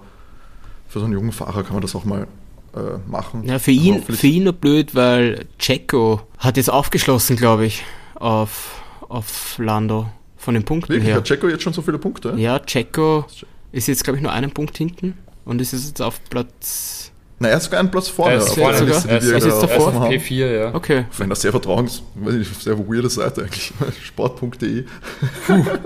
für 0.88 1.00
so 1.00 1.04
einen 1.04 1.14
jungen 1.14 1.32
Fahrer 1.32 1.62
kann 1.62 1.74
man 1.74 1.82
das 1.82 1.94
auch 1.94 2.04
mal 2.04 2.26
äh, 2.74 2.98
machen. 3.08 3.44
Ja, 3.44 3.58
für 3.58 3.72
ihn, 3.72 4.02
für 4.02 4.26
ihn 4.26 4.44
nur 4.44 4.52
blöd, 4.52 4.94
weil 4.94 5.46
Checo 5.58 6.20
hat 6.38 6.56
jetzt 6.56 6.70
aufgeschlossen, 6.70 7.36
glaube 7.36 7.66
ich, 7.66 7.84
auf, 8.14 8.82
auf 9.08 9.58
Lando. 9.58 10.08
Von 10.36 10.54
den 10.54 10.64
Punkten 10.64 10.90
Wirklich? 10.90 11.08
her. 11.08 11.16
Hat 11.16 11.24
Checo 11.24 11.48
jetzt 11.48 11.62
schon 11.62 11.72
so 11.72 11.82
viele 11.82 11.98
Punkte? 11.98 12.34
Ja, 12.36 12.60
Checo 12.60 13.24
ist 13.72 13.88
jetzt, 13.88 14.04
glaube 14.04 14.18
ich, 14.18 14.22
nur 14.22 14.32
einen 14.32 14.52
Punkt 14.52 14.76
hinten 14.78 15.14
und 15.44 15.60
ist 15.60 15.72
jetzt 15.72 16.00
auf 16.00 16.22
Platz 16.30 17.10
na, 17.38 17.48
er 17.48 17.58
ist 17.58 17.64
sogar 17.64 17.80
einen 17.80 17.90
Platz 17.90 18.08
vorne. 18.08 18.34
Er 18.34 18.38
ist, 18.38 18.54
vorne, 18.54 18.78
sogar? 18.78 18.94
Liste, 18.94 19.08
die 19.08 19.30
er 19.30 19.36
ist 19.36 19.62
davor. 19.62 19.88
Auf 19.88 20.08
P4, 20.08 20.46
ja. 20.46 20.74
Okay. 20.74 21.04
Wenn 21.18 21.28
das 21.28 21.42
sehr 21.42 21.50
vertrauens, 21.50 22.02
weiß 22.14 22.34
ich, 22.34 22.48
sehr 22.48 22.78
weirde 22.78 23.10
Seite 23.10 23.42
eigentlich. 23.42 23.72
Sport.de. 24.02 24.84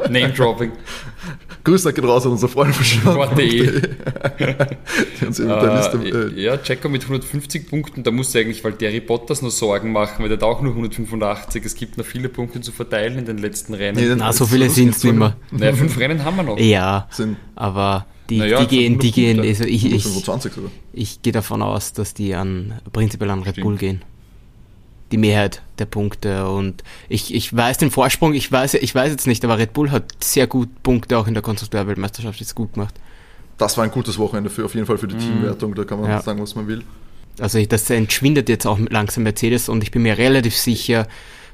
Name-Dropping. 0.08 0.70
Grüße 1.64 1.92
geht 1.92 2.04
raus 2.04 2.24
an 2.24 2.32
unsere 2.32 2.50
Freunde 2.50 2.72
von 2.72 2.84
Sport.de. 2.84 3.68
uh, 5.22 6.04
äh, 6.04 6.40
ja, 6.40 6.56
Checo 6.56 6.88
mit 6.88 7.02
150 7.02 7.68
Punkten, 7.68 8.02
da 8.02 8.10
muss 8.10 8.34
eigentlich 8.34 8.62
Valtteri 8.64 9.00
Bottas 9.00 9.42
noch 9.42 9.50
Sorgen 9.50 9.92
machen, 9.92 10.22
weil 10.22 10.28
der 10.28 10.38
hat 10.38 10.44
auch 10.44 10.62
nur 10.62 10.72
185. 10.72 11.64
Es 11.64 11.74
gibt 11.74 11.98
noch 11.98 12.06
viele 12.06 12.28
Punkte 12.28 12.60
zu 12.60 12.72
verteilen 12.72 13.18
in 13.18 13.26
den 13.26 13.38
letzten 13.38 13.74
Rennen. 13.74 13.98
Nee, 13.98 14.14
Na, 14.16 14.32
so 14.32 14.46
viele 14.46 14.70
sind 14.70 14.94
es 14.94 15.02
nicht 15.02 15.16
mehr. 15.16 15.36
Naja, 15.50 15.72
fünf 15.72 15.98
Rennen 15.98 16.24
haben 16.24 16.36
wir 16.36 16.44
noch. 16.44 16.58
Ja, 16.58 17.08
sind 17.10 17.36
aber 17.56 18.06
die, 18.30 18.38
naja, 18.38 18.60
die 18.60 18.66
gehen, 18.66 18.98
die 18.98 19.10
gehen, 19.10 19.40
also 19.40 19.64
ich, 19.64 19.84
ich, 19.84 20.06
ich 20.92 21.22
gehe 21.22 21.32
davon 21.32 21.62
aus, 21.62 21.92
dass 21.92 22.14
die 22.14 22.34
an, 22.34 22.80
prinzipiell 22.92 23.30
an 23.30 23.42
Red 23.42 23.60
Bull 23.60 23.76
gehen. 23.76 24.02
Die 25.10 25.16
Mehrheit 25.16 25.60
der 25.80 25.86
Punkte 25.86 26.48
und 26.48 26.84
ich, 27.08 27.34
ich 27.34 27.54
weiß 27.54 27.78
den 27.78 27.90
Vorsprung, 27.90 28.32
ich 28.32 28.50
weiß, 28.50 28.74
ich 28.74 28.94
weiß 28.94 29.10
jetzt 29.10 29.26
nicht, 29.26 29.44
aber 29.44 29.58
Red 29.58 29.72
Bull 29.72 29.90
hat 29.90 30.04
sehr 30.22 30.46
gut 30.46 30.68
Punkte 30.84 31.18
auch 31.18 31.26
in 31.26 31.34
der 31.34 31.42
Konstrukteurweltmeisterschaft 31.42 32.38
jetzt 32.38 32.54
gut 32.54 32.74
gemacht. 32.74 32.94
Das 33.58 33.76
war 33.76 33.84
ein 33.84 33.90
gutes 33.90 34.18
Wochenende 34.18 34.48
für, 34.48 34.64
auf 34.64 34.74
jeden 34.74 34.86
Fall 34.86 34.98
für 34.98 35.08
die 35.08 35.16
mhm. 35.16 35.20
Teamwertung, 35.20 35.74
da 35.74 35.84
kann 35.84 36.00
man 36.00 36.08
ja. 36.08 36.22
sagen, 36.22 36.40
was 36.40 36.54
man 36.54 36.68
will. 36.68 36.84
Also 37.40 37.62
das 37.64 37.90
entschwindet 37.90 38.48
jetzt 38.48 38.66
auch 38.66 38.78
langsam 38.78 39.24
Mercedes 39.24 39.68
und 39.68 39.82
ich 39.82 39.90
bin 39.90 40.02
mir 40.02 40.16
relativ 40.16 40.56
sicher, 40.56 41.08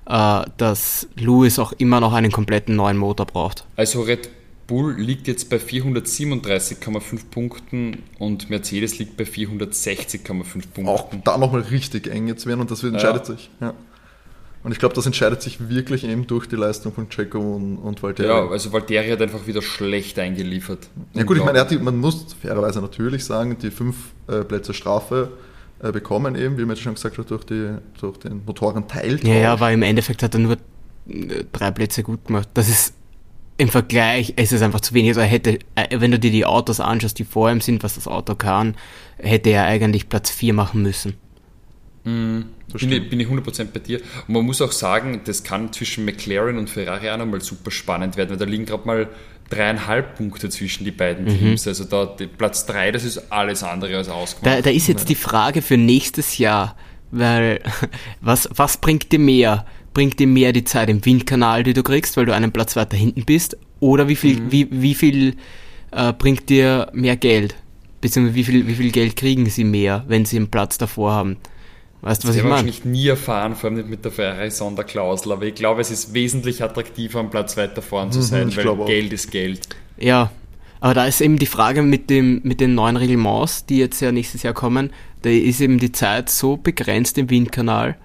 äh, 0.06 0.42
dass 0.59 1.09
Lewis 1.16 1.59
auch 1.59 1.73
immer 1.73 2.00
noch 2.00 2.12
einen 2.12 2.30
kompletten 2.30 2.76
neuen 2.76 2.99
Motor 2.99 3.25
braucht. 3.25 3.64
Also 3.76 4.02
Red 4.02 4.28
Bull 4.67 4.95
liegt 4.95 5.29
jetzt 5.29 5.49
bei 5.49 5.57
437,5 5.57 7.31
Punkten 7.31 8.03
und 8.19 8.51
Mercedes 8.51 8.99
liegt 8.99 9.17
bei 9.17 9.25
460,5 9.25 10.25
Punkten. 10.25 10.89
Auch 10.89 11.09
da 11.25 11.39
nochmal 11.39 11.63
richtig 11.63 12.09
eng 12.09 12.27
jetzt 12.27 12.47
werden 12.47 12.61
und 12.61 12.71
das 12.71 12.83
entscheidet 12.83 13.29
ja. 13.29 13.35
sich. 13.35 13.51
Ja. 13.61 13.75
Und 14.65 14.73
ich 14.73 14.81
glaube, 14.81 14.97
das 14.97 15.07
entscheidet 15.07 15.43
sich 15.43 15.69
wirklich 15.69 16.03
eben 16.03 16.27
durch 16.27 16.49
die 16.49 16.57
Leistung 16.57 16.93
von 16.93 17.09
Checo 17.09 17.39
und, 17.39 17.77
und 17.77 18.03
Valtteri. 18.03 18.27
Ja, 18.27 18.49
also 18.49 18.73
Valtteri 18.73 19.09
hat 19.11 19.23
einfach 19.23 19.47
wieder 19.47 19.63
schlecht 19.63 20.19
eingeliefert. 20.19 20.89
Ja 21.15 21.23
gut, 21.23 21.37
ich 21.37 21.45
meine, 21.45 21.65
die, 21.65 21.79
man 21.79 21.97
muss 21.99 22.35
fairerweise 22.43 22.81
natürlich 22.81 23.25
sagen, 23.25 23.57
die 23.63 23.71
fünf 23.71 23.95
äh, 24.27 24.43
Plätze 24.43 24.75
Strafe 24.75 25.31
äh, 25.81 25.93
bekommen, 25.93 26.35
eben, 26.35 26.59
wie 26.59 26.65
man 26.65 26.77
schon 26.77 26.95
gesagt 26.95 27.17
hat, 27.17 27.31
durch, 27.31 27.45
die, 27.45 27.77
durch 28.01 28.17
den 28.19 28.45
Motorenteil. 28.45 29.21
Ja, 29.25 29.35
ja, 29.35 29.53
aber 29.53 29.71
im 29.71 29.83
Endeffekt 29.83 30.25
hat 30.25 30.35
er 30.35 30.41
nur 30.41 30.57
äh, 31.09 31.45
drei 31.53 31.71
Plätze 31.71 32.03
gut 32.03 32.25
gemacht. 32.25 32.49
Das 32.55 32.69
ist 32.69 32.95
im 33.59 33.69
Vergleich, 33.69 34.35
es 34.37 34.53
ist 34.53 34.63
einfach 34.63 34.81
zu 34.81 34.95
wenig. 34.95 35.11
Also 35.11 35.21
er 35.21 35.27
hätte, 35.27 35.59
äh, 35.75 36.01
wenn 36.01 36.11
du 36.11 36.19
dir 36.19 36.31
die 36.31 36.45
Autos 36.45 36.81
anschaust, 36.81 37.19
die 37.19 37.25
vor 37.25 37.51
ihm 37.51 37.61
sind, 37.61 37.83
was 37.83 37.95
das 37.95 38.07
Auto 38.07 38.35
kann, 38.35 38.75
hätte 39.19 39.51
er 39.51 39.65
eigentlich 39.65 40.09
Platz 40.09 40.31
4 40.31 40.53
machen 40.53 40.83
müssen. 40.83 41.15
Mhm. 42.05 42.47
Bin 42.79 42.93
ich, 42.93 43.09
bin 43.09 43.21
ich 43.21 43.29
100% 43.29 43.67
bei 43.73 43.81
dir. 43.81 44.01
Und 44.27 44.35
man 44.35 44.45
muss 44.45 44.61
auch 44.61 44.73
sagen, 44.73 45.21
das 45.25 45.45
kann 45.45 45.73
zwischen 45.73 46.05
McLaren 46.05 46.59
und 46.59 46.69
Ferrari 46.69 47.09
auch 47.11 47.17
nochmal 47.17 47.41
super 47.41 47.71
spannend 47.71 48.17
werden, 48.17 48.31
weil 48.31 48.37
da 48.37 48.45
liegen 48.45 48.67
gerade 48.67 48.87
mal 48.87 49.09
dreieinhalb 49.49 50.17
Punkte 50.17 50.51
zwischen 50.51 50.85
die 50.85 50.91
beiden 50.91 51.25
mhm. 51.25 51.39
Teams. 51.39 51.67
Also 51.67 51.85
da 51.85 52.05
Platz 52.37 52.67
3, 52.67 52.93
das 52.93 53.05
ist 53.05 53.33
alles 53.33 53.63
andere 53.63 53.97
als 53.97 54.09
ausgemacht. 54.09 54.59
Da, 54.59 54.63
da 54.63 54.71
ist 54.71 54.89
jetzt 54.89 55.09
die 55.09 55.15
Frage 55.15 55.63
für 55.63 55.77
nächstes 55.77 56.39
Jahr, 56.39 56.77
weil 57.11 57.61
was, 58.21 58.49
was 58.53 58.77
bringt 58.79 59.13
dir 59.13 59.21
mehr? 59.21 59.65
Bringt 59.97 60.19
dir 60.19 60.26
mehr 60.26 60.53
die 60.53 60.65
Zeit 60.65 60.91
im 60.91 61.03
Windkanal, 61.03 61.62
die 61.62 61.73
du 61.73 61.83
kriegst, 61.83 62.19
weil 62.19 62.26
du 62.26 62.35
einen 62.35 62.53
Platz 62.53 62.76
weiter 62.76 62.99
hinten 62.99 63.25
bist? 63.25 63.57
Oder 63.81 64.09
wie 64.09 64.17
viel, 64.17 64.38
mhm. 64.38 64.53
wie, 64.53 64.69
wie 64.71 64.95
viel 64.95 65.37
äh, 65.91 66.12
bringt 66.12 66.50
dir 66.50 66.91
mehr 66.93 67.17
Geld? 67.17 67.55
Beziehungsweise 68.03 68.35
wie 68.35 68.45
viel, 68.45 68.67
wie 68.67 68.75
viel 68.75 68.93
Geld 68.93 69.17
kriegen 69.17 69.47
sie 69.47 69.65
mehr, 69.65 70.05
wenn 70.07 70.26
sie 70.26 70.37
einen 70.37 70.50
Platz 70.50 70.76
davor 70.76 71.12
haben? 71.12 71.38
Weißt 72.03 72.23
du, 72.23 72.29
was 72.29 72.37
ich 72.37 72.43
meine? 72.43 72.50
wahrscheinlich 72.50 72.85
nie 72.85 73.07
erfahren, 73.07 73.55
vor 73.55 73.71
allem 73.71 73.79
nicht 73.79 73.88
mit 73.88 74.05
der 74.05 74.12
Ferrari-Sonderklausel, 74.12 75.33
aber 75.33 75.47
ich 75.47 75.55
glaube, 75.55 75.81
es 75.81 75.91
ist 75.91 76.12
wesentlich 76.12 76.62
attraktiver, 76.62 77.21
am 77.21 77.31
Platz 77.31 77.57
weiter 77.57 77.81
vorn 77.81 78.12
zu 78.12 78.19
mhm, 78.19 78.23
sein, 78.23 78.47
mhm, 78.49 78.57
weil 78.57 78.85
Geld 78.85 79.15
ist 79.15 79.31
Geld. 79.31 79.67
Ja, 79.97 80.31
aber 80.81 80.93
da 80.93 81.07
ist 81.07 81.23
eben 81.23 81.38
die 81.38 81.47
Frage 81.47 81.81
mit, 81.81 82.11
dem, 82.11 82.43
mit 82.45 82.61
den 82.61 82.75
neuen 82.75 82.99
Reglements, 82.99 83.65
die 83.65 83.79
jetzt 83.79 84.00
ja 84.00 84.12
nächstes 84.12 84.43
Jahr 84.43 84.53
kommen, 84.53 84.91
da 85.23 85.31
ist 85.31 85.62
eben 85.62 85.79
die 85.79 85.93
Zeit 85.93 86.29
so 86.29 86.59
begrenzt 86.59 87.17
im 87.17 87.31
Windkanal, 87.31 87.97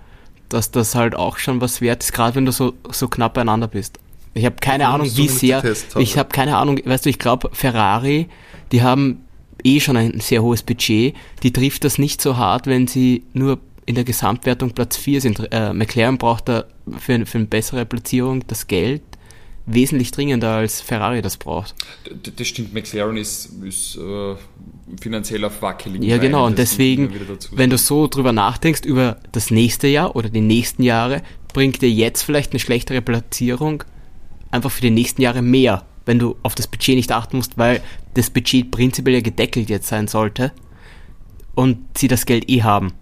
dass 0.54 0.72
das 0.72 0.96
halt 0.96 1.16
auch 1.16 1.38
schon 1.38 1.62
was 1.62 1.82
wert 1.82 2.04
ist, 2.04 2.14
gerade 2.14 2.36
wenn 2.36 2.46
du 2.46 2.52
so, 2.52 2.74
so 2.92 3.08
knapp 3.08 3.34
beieinander 3.34 3.68
bist. 3.68 4.00
Ich 4.34 4.46
habe 4.46 4.56
keine 4.62 4.88
Ahnung, 4.88 5.10
wie 5.16 5.28
sehr. 5.28 5.64
Ich 5.98 6.18
habe 6.18 6.30
keine 6.30 6.58
Ahnung, 6.58 6.80
weißt 6.84 7.06
du, 7.06 7.10
ich 7.10 7.20
glaube, 7.20 7.50
Ferrari, 7.52 8.30
die 8.72 8.82
haben 8.82 9.26
eh 9.64 9.80
schon 9.80 9.98
ein 9.98 10.20
sehr 10.20 10.42
hohes 10.42 10.64
Budget, 10.64 11.16
die 11.44 11.54
trifft 11.54 11.84
das 11.84 11.98
nicht 11.98 12.22
so 12.22 12.38
hart, 12.38 12.68
wenn 12.68 12.88
sie 12.88 13.24
nur 13.34 13.60
in 13.86 13.96
der 13.96 14.04
Gesamtwertung 14.04 14.72
Platz 14.72 14.96
4 14.98 15.22
sind. 15.22 15.52
Äh, 15.52 15.74
McLaren 15.74 16.18
braucht 16.18 16.48
da 16.48 16.66
für, 16.98 17.26
für 17.26 17.38
eine 17.38 17.48
bessere 17.48 17.86
Platzierung 17.86 18.46
das 18.48 18.68
Geld 18.68 19.02
wesentlich 19.66 20.12
dringender 20.12 20.50
als 20.50 20.82
Ferrari 20.82 21.22
das 21.22 21.38
braucht. 21.38 21.76
Das 22.36 22.48
stimmt, 22.48 22.74
McLaren 22.74 23.18
ist, 23.18 23.52
ist 23.64 23.98
äh, 23.98 24.36
finanziell 25.00 25.46
auf 25.46 25.62
wackeligen 25.62 26.08
Ja, 26.08 26.18
genau, 26.18 26.46
und 26.46 26.58
deswegen, 26.58 27.12
wenn 27.52 27.70
du 27.70 27.78
so 27.78 28.08
drüber 28.08 28.34
nachdenkst, 28.34 28.82
über 28.86 29.18
das 29.32 29.52
nächste 29.52 29.88
Jahr 29.88 30.16
oder 30.16 30.30
die 30.30 30.42
nächsten 30.42 30.84
Jahre, 30.84 31.22
bringt 31.54 31.82
dir 31.82 31.90
jetzt 31.90 32.24
vielleicht 32.24 32.52
eine 32.52 32.60
schlechtere 32.60 33.02
Platzierung 33.02 33.84
einfach 34.52 34.72
für 34.72 34.82
die 34.82 34.92
nächsten 34.92 35.22
Jahre 35.22 35.42
mehr, 35.42 35.86
wenn 36.06 36.20
du 36.20 36.36
auf 36.44 36.56
das 36.56 36.68
Budget 36.68 36.96
nicht 36.96 37.12
achten 37.12 37.38
musst, 37.38 37.58
weil 37.58 37.82
das 38.14 38.30
Budget 38.30 38.72
prinzipiell 38.72 39.16
ja 39.16 39.22
gedeckelt 39.22 39.70
jetzt 39.70 39.88
sein 39.88 40.08
sollte 40.08 40.52
und 41.56 41.98
sie 41.98 42.08
das 42.08 42.26
Geld 42.26 42.50
eh 42.50 42.64
haben. 42.64 42.94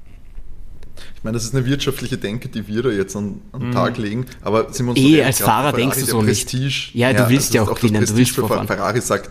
Ich 1.15 1.23
meine, 1.23 1.35
das 1.35 1.43
ist 1.43 1.55
eine 1.55 1.65
wirtschaftliche 1.65 2.17
Denke, 2.17 2.49
die 2.49 2.67
wir 2.67 2.83
da 2.83 2.89
jetzt 2.89 3.15
an, 3.15 3.41
an 3.51 3.59
den 3.59 3.69
mhm. 3.69 3.73
Tag 3.73 3.97
legen. 3.97 4.25
Aber 4.41 4.71
sind 4.73 4.85
wir 4.85 4.91
uns 4.91 4.99
eh, 4.99 5.23
als 5.23 5.39
Fahrer 5.39 5.73
denkst 5.73 5.99
du 5.99 6.05
so 6.05 6.19
Prestige, 6.21 6.65
nicht. 6.65 6.95
Ja, 6.95 7.13
du 7.13 7.29
willst 7.29 7.53
ja, 7.53 7.63
ja 7.63 7.69
auch 7.69 7.75
gewinnen. 7.75 8.05
Du 8.05 8.15
willst 8.15 8.31
für 8.31 8.47
Ferrari 8.47 9.01
sagt, 9.01 9.29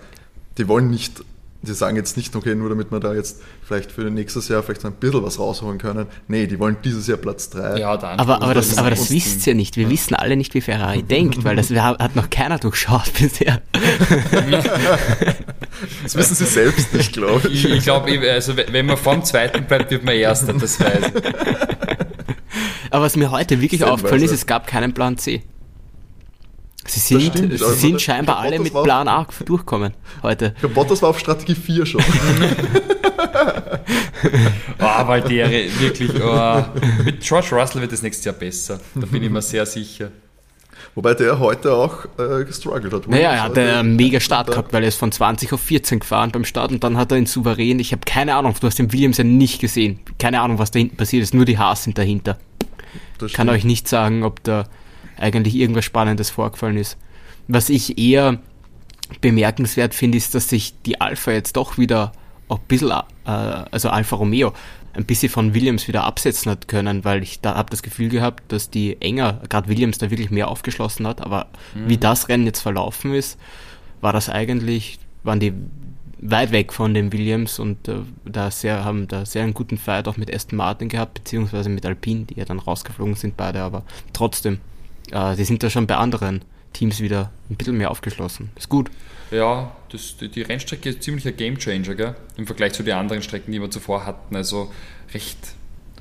die 0.58 0.68
wollen 0.68 0.90
nicht, 0.90 1.22
die 1.62 1.72
sagen 1.72 1.96
jetzt 1.96 2.16
nicht, 2.16 2.36
okay, 2.36 2.54
nur 2.54 2.68
damit 2.68 2.92
wir 2.92 3.00
da 3.00 3.14
jetzt 3.14 3.40
vielleicht 3.62 3.90
für 3.90 4.02
nächstes 4.02 4.48
Jahr 4.48 4.62
vielleicht 4.62 4.84
ein 4.84 4.92
bisschen 4.92 5.24
was 5.24 5.40
rausholen 5.40 5.78
können. 5.78 6.06
Nee, 6.28 6.46
die 6.46 6.58
wollen 6.58 6.76
dieses 6.84 7.08
Jahr 7.08 7.18
Platz 7.18 7.50
3. 7.50 7.80
Ja, 7.80 7.96
dann. 7.96 8.18
Aber, 8.20 8.42
aber 8.42 8.54
das, 8.54 8.78
aber 8.78 8.90
das 8.90 9.10
wisst 9.10 9.46
ihr 9.46 9.56
nicht. 9.56 9.76
Wir 9.76 9.84
ja. 9.84 9.90
wissen 9.90 10.14
alle 10.14 10.36
nicht, 10.36 10.54
wie 10.54 10.60
Ferrari 10.60 11.02
denkt, 11.02 11.42
weil 11.42 11.56
das 11.56 11.70
hat 11.70 12.14
noch 12.14 12.30
keiner 12.30 12.58
durchschaut 12.58 13.12
bisher. 13.18 13.60
das 16.02 16.14
wissen 16.14 16.34
sie 16.36 16.46
selbst 16.46 16.94
nicht, 16.94 17.12
glaube 17.12 17.48
ich. 17.48 17.64
Ich, 17.64 17.82
glaube, 17.82 18.20
also 18.30 18.56
wenn 18.56 18.86
man 18.86 18.96
vorm 18.96 19.24
zweiten 19.24 19.64
bleibt, 19.64 19.90
wird 19.90 20.04
man 20.04 20.14
erster, 20.14 20.52
das 20.52 20.78
weiß 20.78 21.12
ich. 21.14 21.22
Aber 22.90 23.04
was 23.04 23.16
mir 23.16 23.30
heute 23.32 23.60
wirklich 23.60 23.82
aufgefallen 23.84 24.22
ist, 24.22 24.32
es 24.32 24.46
gab 24.46 24.66
keinen 24.66 24.94
Plan 24.94 25.18
C. 25.18 25.42
Sie 26.88 27.00
sind, 27.00 27.22
stimmt, 27.22 27.58
sie 27.58 27.74
sind 27.74 28.00
scheinbar 28.00 28.38
alle 28.38 28.58
mit 28.58 28.72
Plan 28.72 29.06
A 29.08 29.26
durchkommen 29.44 29.92
heute. 30.22 30.52
Ich 30.54 30.60
glaube, 30.60 30.74
Bottas 30.74 31.02
war 31.02 31.10
auf 31.10 31.18
Strategie 31.18 31.54
4 31.54 31.84
schon. 31.86 32.00
oh, 34.80 35.06
Valtteri, 35.06 35.70
wirklich. 35.78 36.10
Oh. 36.22 36.64
Mit 37.04 37.20
George 37.20 37.48
Russell 37.52 37.82
wird 37.82 37.92
es 37.92 38.02
nächstes 38.02 38.24
Jahr 38.24 38.34
besser. 38.34 38.80
Da 38.94 39.06
bin 39.06 39.22
ich 39.22 39.30
mir 39.30 39.42
sehr 39.42 39.66
sicher. 39.66 40.10
Wobei 40.94 41.14
der 41.14 41.38
heute 41.38 41.74
auch 41.74 42.06
äh, 42.18 42.44
gestruggelt 42.44 42.92
hat. 42.92 43.06
Naja, 43.08 43.32
er 43.32 43.42
hat 43.44 43.58
einen 43.58 43.96
mega 43.96 44.18
Start 44.18 44.48
gehabt, 44.48 44.72
weil 44.72 44.82
er 44.82 44.88
ist 44.88 44.98
von 44.98 45.12
20 45.12 45.52
auf 45.52 45.60
14 45.60 46.00
gefahren 46.00 46.32
beim 46.32 46.44
Start 46.44 46.72
und 46.72 46.82
dann 46.82 46.96
hat 46.96 47.12
er 47.12 47.18
ihn 47.18 47.26
souverän. 47.26 47.78
Ich 47.78 47.92
habe 47.92 48.02
keine 48.04 48.34
Ahnung, 48.34 48.54
du 48.60 48.66
hast 48.66 48.78
den 48.78 48.92
Williams 48.92 49.18
ja 49.18 49.24
nicht 49.24 49.60
gesehen. 49.60 50.00
Keine 50.18 50.40
Ahnung, 50.40 50.58
was 50.58 50.70
da 50.70 50.78
hinten 50.78 50.96
passiert 50.96 51.22
ist. 51.22 51.34
Nur 51.34 51.44
die 51.44 51.58
Haas 51.58 51.84
sind 51.84 51.98
dahinter. 51.98 52.38
Ich 53.24 53.32
kann 53.32 53.48
euch 53.48 53.64
nicht 53.64 53.86
sagen, 53.88 54.24
ob 54.24 54.42
da 54.42 54.64
eigentlich 55.18 55.54
irgendwas 55.54 55.84
Spannendes 55.84 56.30
vorgefallen 56.30 56.76
ist. 56.76 56.96
Was 57.46 57.68
ich 57.68 57.98
eher 57.98 58.38
bemerkenswert 59.20 59.94
finde, 59.94 60.18
ist, 60.18 60.34
dass 60.34 60.48
sich 60.48 60.74
die 60.84 61.00
Alpha 61.00 61.30
jetzt 61.32 61.56
doch 61.56 61.78
wieder 61.78 62.12
auch 62.48 62.58
ein 62.58 62.64
bisschen, 62.68 62.90
äh, 62.90 63.30
also 63.30 63.90
Alfa 63.90 64.16
Romeo, 64.16 64.52
ein 64.94 65.04
bisschen 65.04 65.28
von 65.28 65.54
Williams 65.54 65.86
wieder 65.86 66.04
absetzen 66.04 66.50
hat 66.50 66.66
können, 66.66 67.04
weil 67.04 67.22
ich 67.22 67.40
da 67.40 67.54
habe 67.54 67.70
das 67.70 67.82
Gefühl 67.82 68.08
gehabt, 68.08 68.50
dass 68.52 68.70
die 68.70 69.00
enger, 69.00 69.40
gerade 69.48 69.68
Williams 69.68 69.98
da 69.98 70.10
wirklich 70.10 70.30
mehr 70.30 70.48
aufgeschlossen 70.48 71.06
hat, 71.06 71.20
aber 71.20 71.46
mhm. 71.74 71.88
wie 71.88 71.98
das 71.98 72.28
Rennen 72.28 72.46
jetzt 72.46 72.60
verlaufen 72.60 73.14
ist, 73.14 73.38
war 74.00 74.12
das 74.12 74.28
eigentlich, 74.28 74.98
waren 75.22 75.40
die 75.40 75.52
weit 76.20 76.50
weg 76.50 76.72
von 76.72 76.94
den 76.94 77.12
Williams 77.12 77.58
und 77.58 77.86
äh, 77.86 77.98
da 78.24 78.50
sehr, 78.50 78.84
haben 78.84 79.06
da 79.06 79.24
sehr 79.24 79.44
einen 79.44 79.54
guten 79.54 79.78
Fight 79.78 80.08
auch 80.08 80.16
mit 80.16 80.34
Aston 80.34 80.56
Martin 80.56 80.88
gehabt, 80.88 81.14
beziehungsweise 81.14 81.68
mit 81.68 81.86
Alpine, 81.86 82.24
die 82.24 82.34
ja 82.34 82.44
dann 82.44 82.58
rausgeflogen 82.58 83.14
sind 83.14 83.36
beide, 83.36 83.62
aber 83.62 83.84
trotzdem, 84.12 84.58
äh, 85.12 85.36
die 85.36 85.44
sind 85.44 85.62
da 85.62 85.70
schon 85.70 85.86
bei 85.86 85.96
anderen 85.96 86.42
Teams 86.72 87.00
wieder 87.00 87.30
ein 87.50 87.56
bisschen 87.56 87.76
mehr 87.76 87.90
aufgeschlossen. 87.90 88.50
Ist 88.56 88.68
gut. 88.68 88.90
Ja, 89.30 89.76
das, 89.90 90.16
die, 90.16 90.28
die 90.28 90.42
Rennstrecke 90.42 90.90
ist 90.90 91.02
ziemlich 91.02 91.26
ein 91.26 91.36
Gamechanger, 91.36 91.94
gell? 91.94 92.14
Im 92.36 92.46
Vergleich 92.46 92.72
zu 92.72 92.82
den 92.82 92.94
anderen 92.94 93.22
Strecken, 93.22 93.52
die 93.52 93.60
wir 93.60 93.70
zuvor 93.70 94.06
hatten. 94.06 94.34
Also 94.36 94.72
recht 95.12 95.38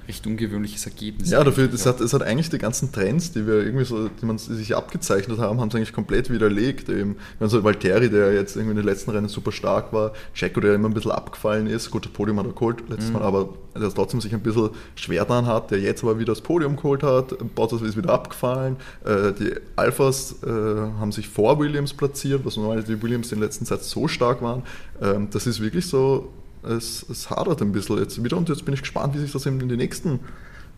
recht 0.07 0.25
ungewöhnliches 0.25 0.85
Ergebnis. 0.85 1.29
Ja, 1.29 1.43
dafür, 1.43 1.67
das 1.67 1.85
hat, 1.85 1.99
das 1.99 2.13
hat 2.13 2.23
eigentlich 2.23 2.49
die 2.49 2.57
ganzen 2.57 2.91
Trends, 2.91 3.31
die 3.31 3.45
wir 3.45 3.55
irgendwie 3.55 3.85
so, 3.85 4.07
die 4.07 4.25
man 4.25 4.37
sich 4.37 4.75
abgezeichnet 4.75 5.37
haben, 5.39 5.59
haben 5.59 5.67
es 5.67 5.75
eigentlich 5.75 5.93
komplett 5.93 6.29
widerlegt. 6.29 6.89
Eben, 6.89 7.17
wenn 7.39 7.49
so 7.49 7.63
Valtteri, 7.63 8.09
der 8.09 8.33
jetzt 8.33 8.55
irgendwie 8.55 8.71
in 8.71 8.77
den 8.77 8.85
letzten 8.85 9.11
Rennen 9.11 9.27
super 9.27 9.51
stark 9.51 9.91
war, 9.91 10.13
Checo, 10.33 10.61
der 10.61 10.75
immer 10.75 10.87
ein 10.87 10.93
bisschen 10.93 11.11
abgefallen 11.11 11.67
ist, 11.67 11.91
gut, 11.91 12.05
das 12.05 12.13
Podium 12.13 12.39
hat 12.39 12.45
er 12.45 12.53
geholt 12.53 12.89
letztes 12.89 13.09
mhm. 13.09 13.13
Mal, 13.13 13.23
aber 13.23 13.49
der 13.75 13.93
trotzdem 13.93 14.21
sich 14.21 14.33
ein 14.33 14.41
bisschen 14.41 14.69
schwer 14.95 15.25
dran 15.25 15.45
hat, 15.45 15.71
der 15.71 15.79
jetzt 15.79 16.03
aber 16.03 16.19
wieder 16.19 16.31
das 16.31 16.41
Podium 16.41 16.75
geholt 16.77 17.03
hat, 17.03 17.35
Bottas 17.55 17.81
ist 17.81 17.97
wieder 17.97 18.11
abgefallen, 18.11 18.77
äh, 19.05 19.33
die 19.33 19.53
Alphas 19.75 20.37
äh, 20.43 20.49
haben 20.49 21.11
sich 21.11 21.27
vor 21.27 21.59
Williams 21.59 21.93
platziert, 21.93 22.45
was 22.45 22.57
normal 22.57 22.83
die 22.83 23.01
Williams 23.01 23.31
in 23.31 23.39
letzter 23.39 23.65
Zeit 23.65 23.83
so 23.83 24.07
stark 24.07 24.41
waren. 24.41 24.63
Ähm, 25.01 25.27
das 25.31 25.47
ist 25.47 25.61
wirklich 25.61 25.85
so 25.85 26.29
es, 26.67 27.05
es 27.09 27.29
hadert 27.29 27.61
ein 27.61 27.71
bisschen 27.71 27.97
jetzt 27.97 28.23
wieder 28.23 28.37
und 28.37 28.49
jetzt 28.49 28.65
bin 28.65 28.73
ich 28.73 28.81
gespannt, 28.81 29.15
wie 29.15 29.19
sich 29.19 29.31
das 29.31 29.45
eben 29.45 29.59
in 29.61 29.69
den 29.69 29.77
nächsten 29.77 30.19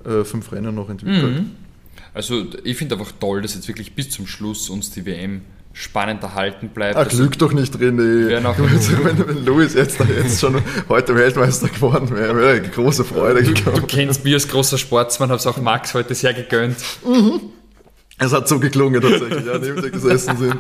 äh, 0.05 0.23
fünf 0.23 0.51
Rennen 0.51 0.75
noch 0.75 0.89
entwickelt. 0.89 1.41
Mhm. 1.41 1.51
Also 2.13 2.45
ich 2.63 2.77
finde 2.77 2.95
einfach 2.95 3.11
toll, 3.19 3.41
dass 3.41 3.55
jetzt 3.55 3.67
wirklich 3.67 3.93
bis 3.93 4.09
zum 4.09 4.27
Schluss 4.27 4.69
uns 4.69 4.91
die 4.91 5.05
WM 5.05 5.41
spannend 5.73 6.23
erhalten 6.23 6.69
bleibt. 6.69 6.97
Ach, 6.97 7.07
Glück 7.07 7.37
doch 7.37 7.53
nicht 7.53 7.79
drin, 7.79 7.97
wenn, 9.03 9.27
wenn 9.27 9.45
Louis 9.45 9.73
jetzt, 9.73 9.99
jetzt 9.99 10.39
schon 10.39 10.61
heute 10.89 11.15
Weltmeister 11.15 11.69
geworden 11.69 12.09
wäre, 12.09 12.35
wäre 12.35 12.51
eine 12.59 12.69
große 12.69 13.05
Freude 13.05 13.43
du, 13.43 13.53
du, 13.53 13.81
kennst 13.83 14.23
mich 14.23 14.33
als 14.33 14.47
großer 14.47 14.77
Sportsmann, 14.77 15.29
habe 15.29 15.39
es 15.39 15.47
auch 15.47 15.57
Max 15.57 15.93
heute 15.93 16.15
sehr 16.15 16.33
gegönnt. 16.33 16.77
Mhm. 17.05 17.41
Es 18.17 18.33
hat 18.33 18.49
so 18.49 18.59
geklungen 18.59 19.01
tatsächlich, 19.01 19.45
ja, 19.45 19.57
neben 19.57 19.81
dir 19.81 19.91
gesessen 19.91 20.37
sind. 20.37 20.57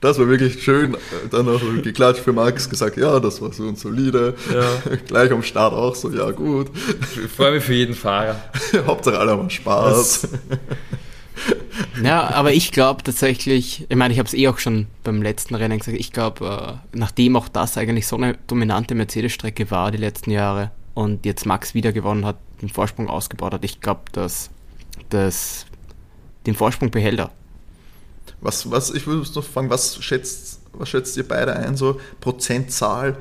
Das 0.00 0.18
war 0.18 0.28
wirklich 0.28 0.62
schön. 0.62 0.96
Dann 1.30 1.46
noch 1.46 1.60
geklatscht 1.82 2.20
für 2.20 2.32
Max, 2.32 2.68
gesagt, 2.68 2.96
ja, 2.96 3.18
das 3.20 3.40
war 3.40 3.52
so 3.52 3.66
ein 3.66 3.76
solide. 3.76 4.34
Ja. 4.52 4.96
Gleich 5.06 5.32
am 5.32 5.42
Start 5.42 5.72
auch 5.72 5.94
so, 5.94 6.10
ja 6.10 6.30
gut. 6.30 6.70
Ich 7.24 7.30
freue 7.30 7.52
mich 7.52 7.64
für 7.64 7.74
jeden 7.74 7.94
Fahrer. 7.94 8.36
Hauptsache 8.86 9.18
alle 9.18 9.32
haben 9.32 9.50
Spaß. 9.50 10.28
ja, 12.02 12.28
aber 12.34 12.52
ich 12.52 12.72
glaube 12.72 13.02
tatsächlich, 13.02 13.86
ich 13.88 13.96
meine, 13.96 14.12
ich 14.12 14.18
habe 14.18 14.26
es 14.26 14.34
eh 14.34 14.48
auch 14.48 14.58
schon 14.58 14.86
beim 15.02 15.22
letzten 15.22 15.54
Rennen 15.54 15.78
gesagt, 15.78 15.98
ich 15.98 16.12
glaube, 16.12 16.78
äh, 16.92 16.96
nachdem 16.96 17.36
auch 17.36 17.48
das 17.48 17.78
eigentlich 17.78 18.06
so 18.06 18.16
eine 18.16 18.36
dominante 18.46 18.94
Mercedes-Strecke 18.94 19.70
war 19.70 19.90
die 19.90 19.98
letzten 19.98 20.30
Jahre 20.30 20.70
und 20.94 21.24
jetzt 21.24 21.46
Max 21.46 21.74
wieder 21.74 21.92
gewonnen 21.92 22.24
hat, 22.24 22.36
den 22.62 22.68
Vorsprung 22.68 23.08
ausgebaut 23.08 23.54
hat, 23.54 23.64
ich 23.64 23.80
glaube, 23.80 24.02
dass 24.12 24.50
das 25.10 25.66
den 26.46 26.54
Vorsprung 26.54 26.90
behält 26.90 27.18
er. 27.18 27.30
Was, 28.40 28.70
was, 28.70 28.90
ich 28.90 29.06
würde 29.06 29.28
noch 29.34 29.44
fragen, 29.44 29.70
was 29.70 30.02
schätzt, 30.02 30.60
was 30.72 30.88
schätzt 30.88 31.16
ihr 31.16 31.26
beide 31.26 31.54
ein, 31.56 31.76
so 31.76 32.00
Prozentzahl 32.20 33.16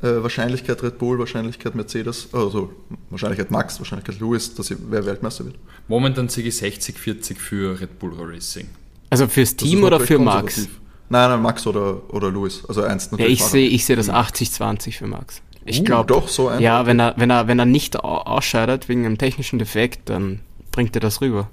Äh, 0.00 0.22
Wahrscheinlichkeit 0.22 0.80
Red 0.84 0.98
Bull, 0.98 1.18
Wahrscheinlichkeit 1.18 1.74
Mercedes, 1.74 2.28
also 2.32 2.70
Wahrscheinlichkeit 3.10 3.50
Max, 3.50 3.80
Wahrscheinlichkeit 3.80 4.20
Lewis, 4.20 4.54
dass 4.54 4.72
wer 4.90 5.04
Weltmeister 5.04 5.44
wird? 5.44 5.56
Momentan 5.88 6.28
sehe 6.28 6.44
ich 6.44 6.54
60-40 6.54 7.36
für 7.36 7.80
Red 7.80 7.98
Bull 7.98 8.12
Racing. 8.16 8.68
Also 9.10 9.26
fürs 9.26 9.56
Team 9.56 9.82
oder 9.82 9.98
für 9.98 10.20
Max? 10.20 10.68
Nein, 11.08 11.30
nein, 11.30 11.42
Max 11.42 11.66
oder, 11.66 12.00
oder 12.14 12.30
Lewis. 12.30 12.62
Also 12.68 12.82
eins 12.82 13.10
natürlich. 13.10 13.40
Ja, 13.40 13.44
ich 13.44 13.50
sehe 13.50 13.68
ich 13.68 13.84
seh 13.86 13.96
das 13.96 14.08
80-20 14.08 14.98
für 14.98 15.08
Max. 15.08 15.42
Ich 15.64 15.80
uh, 15.80 15.84
glaube 15.84 16.06
doch 16.06 16.28
so 16.28 16.46
ein. 16.46 16.60
Ja, 16.60 16.86
wenn 16.86 17.00
er, 17.00 17.14
wenn 17.16 17.30
er, 17.30 17.48
wenn 17.48 17.58
er 17.58 17.66
nicht 17.66 17.98
ausscheidet 17.98 18.88
wegen 18.88 19.04
einem 19.04 19.18
technischen 19.18 19.58
Defekt, 19.58 20.10
dann 20.10 20.38
bringt 20.70 20.94
er 20.96 21.00
das 21.00 21.20
rüber. 21.20 21.50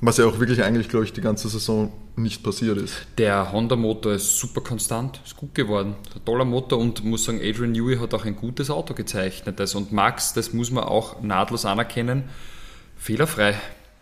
Was 0.00 0.18
ja 0.18 0.26
auch 0.26 0.38
wirklich 0.38 0.62
eigentlich, 0.62 0.88
glaube 0.88 1.04
ich, 1.06 1.12
die 1.12 1.22
ganze 1.22 1.48
Saison 1.48 1.92
nicht 2.16 2.42
passiert 2.42 2.78
ist. 2.78 3.06
Der 3.18 3.52
Honda-Motor 3.52 4.14
ist 4.14 4.38
super 4.38 4.60
konstant, 4.60 5.20
ist 5.24 5.36
gut 5.36 5.54
geworden. 5.54 5.96
Ein 6.14 6.24
toller 6.24 6.44
Motor 6.44 6.78
und 6.78 7.04
muss 7.04 7.24
sagen, 7.24 7.40
Adrian 7.42 7.72
Newey 7.72 7.96
hat 7.98 8.12
auch 8.14 8.24
ein 8.24 8.36
gutes 8.36 8.70
Auto 8.70 8.94
gezeichnet. 8.94 9.60
Und 9.74 9.92
Max, 9.92 10.34
das 10.34 10.52
muss 10.52 10.70
man 10.70 10.84
auch 10.84 11.22
nahtlos 11.22 11.64
anerkennen, 11.64 12.24
fehlerfrei. 12.96 13.54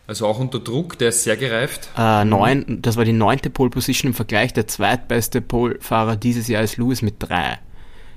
Also 0.06 0.26
auch 0.26 0.38
unter 0.38 0.58
Druck, 0.58 0.98
der 0.98 1.08
ist 1.08 1.24
sehr 1.24 1.36
gereift. 1.36 1.88
Äh, 1.96 2.24
neun, 2.24 2.82
das 2.82 2.96
war 2.96 3.04
die 3.04 3.12
neunte 3.12 3.48
Pole 3.48 3.70
Position 3.70 4.10
im 4.10 4.14
Vergleich. 4.14 4.52
Der 4.52 4.66
zweitbeste 4.66 5.40
Pole-Fahrer 5.40 6.16
dieses 6.16 6.46
Jahr 6.48 6.62
ist 6.62 6.76
Lewis 6.76 7.02
mit 7.02 7.16
drei. 7.20 7.58